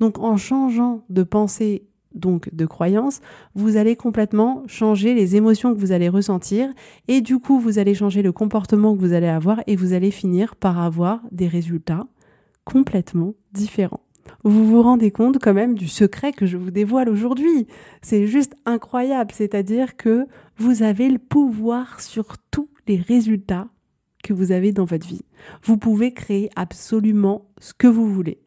Donc 0.00 0.18
en 0.18 0.36
changeant 0.36 1.04
de 1.08 1.22
pensée, 1.22 1.86
donc 2.14 2.54
de 2.54 2.66
croyance, 2.66 3.20
vous 3.54 3.76
allez 3.76 3.96
complètement 3.96 4.62
changer 4.66 5.14
les 5.14 5.36
émotions 5.36 5.74
que 5.74 5.80
vous 5.80 5.92
allez 5.92 6.08
ressentir, 6.08 6.68
et 7.08 7.20
du 7.20 7.38
coup 7.38 7.58
vous 7.58 7.78
allez 7.78 7.94
changer 7.94 8.22
le 8.22 8.32
comportement 8.32 8.94
que 8.94 9.00
vous 9.00 9.12
allez 9.12 9.28
avoir, 9.28 9.62
et 9.66 9.76
vous 9.76 9.92
allez 9.92 10.10
finir 10.10 10.56
par 10.56 10.80
avoir 10.80 11.20
des 11.32 11.48
résultats 11.48 12.06
complètement 12.64 13.34
différents 13.52 14.00
vous 14.42 14.66
vous 14.66 14.82
rendez 14.82 15.10
compte 15.10 15.38
quand 15.40 15.54
même 15.54 15.74
du 15.74 15.88
secret 15.88 16.32
que 16.32 16.46
je 16.46 16.56
vous 16.56 16.70
dévoile 16.70 17.08
aujourd'hui. 17.08 17.66
C'est 18.02 18.26
juste 18.26 18.54
incroyable, 18.66 19.32
c'est-à-dire 19.32 19.96
que 19.96 20.26
vous 20.56 20.82
avez 20.82 21.08
le 21.08 21.18
pouvoir 21.18 22.00
sur 22.00 22.36
tous 22.50 22.68
les 22.86 22.96
résultats 22.96 23.68
que 24.22 24.32
vous 24.32 24.52
avez 24.52 24.72
dans 24.72 24.84
votre 24.84 25.06
vie. 25.06 25.24
Vous 25.62 25.76
pouvez 25.76 26.12
créer 26.12 26.50
absolument 26.56 27.50
ce 27.58 27.74
que 27.74 27.86
vous 27.86 28.12
voulez. 28.12 28.43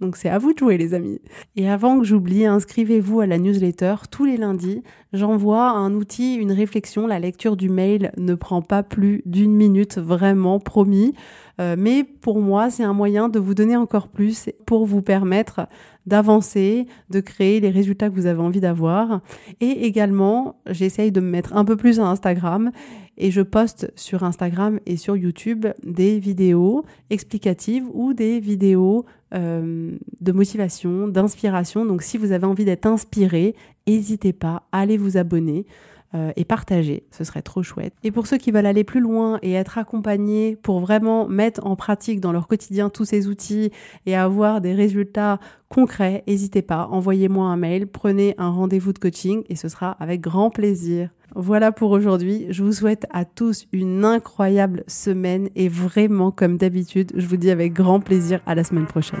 Donc 0.00 0.16
c'est 0.16 0.30
à 0.30 0.38
vous 0.38 0.54
de 0.54 0.58
jouer 0.58 0.78
les 0.78 0.94
amis. 0.94 1.20
Et 1.56 1.68
avant 1.68 1.98
que 1.98 2.04
j'oublie, 2.04 2.46
inscrivez-vous 2.46 3.20
à 3.20 3.26
la 3.26 3.38
newsletter 3.38 3.94
tous 4.10 4.24
les 4.24 4.38
lundis. 4.38 4.82
J'envoie 5.12 5.70
un 5.70 5.92
outil, 5.94 6.34
une 6.36 6.52
réflexion. 6.52 7.06
La 7.06 7.18
lecture 7.18 7.56
du 7.56 7.68
mail 7.68 8.12
ne 8.16 8.34
prend 8.34 8.62
pas 8.62 8.82
plus 8.82 9.22
d'une 9.26 9.54
minute, 9.54 9.98
vraiment 9.98 10.58
promis. 10.58 11.14
Euh, 11.60 11.76
mais 11.78 12.04
pour 12.04 12.40
moi, 12.40 12.70
c'est 12.70 12.84
un 12.84 12.94
moyen 12.94 13.28
de 13.28 13.38
vous 13.38 13.54
donner 13.54 13.76
encore 13.76 14.08
plus 14.08 14.48
pour 14.64 14.86
vous 14.86 15.02
permettre 15.02 15.66
d'avancer, 16.06 16.86
de 17.10 17.20
créer 17.20 17.60
les 17.60 17.70
résultats 17.70 18.08
que 18.08 18.14
vous 18.14 18.26
avez 18.26 18.40
envie 18.40 18.60
d'avoir. 18.60 19.20
Et 19.60 19.86
également, 19.86 20.60
j'essaye 20.66 21.12
de 21.12 21.20
me 21.20 21.28
mettre 21.28 21.54
un 21.54 21.66
peu 21.66 21.76
plus 21.76 22.00
à 22.00 22.06
Instagram 22.06 22.70
et 23.18 23.30
je 23.30 23.42
poste 23.42 23.92
sur 23.96 24.24
Instagram 24.24 24.80
et 24.86 24.96
sur 24.96 25.16
YouTube 25.16 25.66
des 25.84 26.18
vidéos 26.18 26.84
explicatives 27.10 27.84
ou 27.92 28.14
des 28.14 28.40
vidéos 28.40 29.04
euh, 29.34 29.96
de 30.20 30.32
motivation, 30.32 31.08
d'inspiration. 31.08 31.84
Donc 31.86 32.02
si 32.02 32.18
vous 32.18 32.32
avez 32.32 32.46
envie 32.46 32.64
d'être 32.64 32.86
inspiré, 32.86 33.54
n'hésitez 33.86 34.32
pas, 34.32 34.64
allez 34.72 34.96
vous 34.96 35.16
abonner. 35.16 35.66
Euh, 36.12 36.32
et 36.34 36.44
partager, 36.44 37.04
ce 37.12 37.22
serait 37.22 37.40
trop 37.40 37.62
chouette. 37.62 37.94
Et 38.02 38.10
pour 38.10 38.26
ceux 38.26 38.36
qui 38.36 38.50
veulent 38.50 38.66
aller 38.66 38.82
plus 38.82 38.98
loin 38.98 39.38
et 39.42 39.52
être 39.52 39.78
accompagnés 39.78 40.56
pour 40.56 40.80
vraiment 40.80 41.28
mettre 41.28 41.64
en 41.64 41.76
pratique 41.76 42.18
dans 42.18 42.32
leur 42.32 42.48
quotidien 42.48 42.90
tous 42.90 43.04
ces 43.04 43.28
outils 43.28 43.70
et 44.06 44.16
avoir 44.16 44.60
des 44.60 44.74
résultats 44.74 45.38
concrets, 45.68 46.24
n'hésitez 46.26 46.62
pas, 46.62 46.88
envoyez-moi 46.90 47.46
un 47.46 47.56
mail, 47.56 47.86
prenez 47.86 48.34
un 48.38 48.50
rendez-vous 48.50 48.92
de 48.92 48.98
coaching 48.98 49.44
et 49.48 49.54
ce 49.54 49.68
sera 49.68 49.92
avec 50.00 50.20
grand 50.20 50.50
plaisir. 50.50 51.10
Voilà 51.34 51.72
pour 51.72 51.90
aujourd'hui. 51.90 52.46
Je 52.50 52.62
vous 52.62 52.72
souhaite 52.72 53.06
à 53.10 53.24
tous 53.24 53.66
une 53.72 54.04
incroyable 54.04 54.84
semaine 54.86 55.48
et 55.54 55.68
vraiment 55.68 56.30
comme 56.30 56.56
d'habitude, 56.56 57.12
je 57.14 57.26
vous 57.26 57.36
dis 57.36 57.50
avec 57.50 57.72
grand 57.72 58.00
plaisir 58.00 58.40
à 58.46 58.54
la 58.54 58.64
semaine 58.64 58.86
prochaine. 58.86 59.20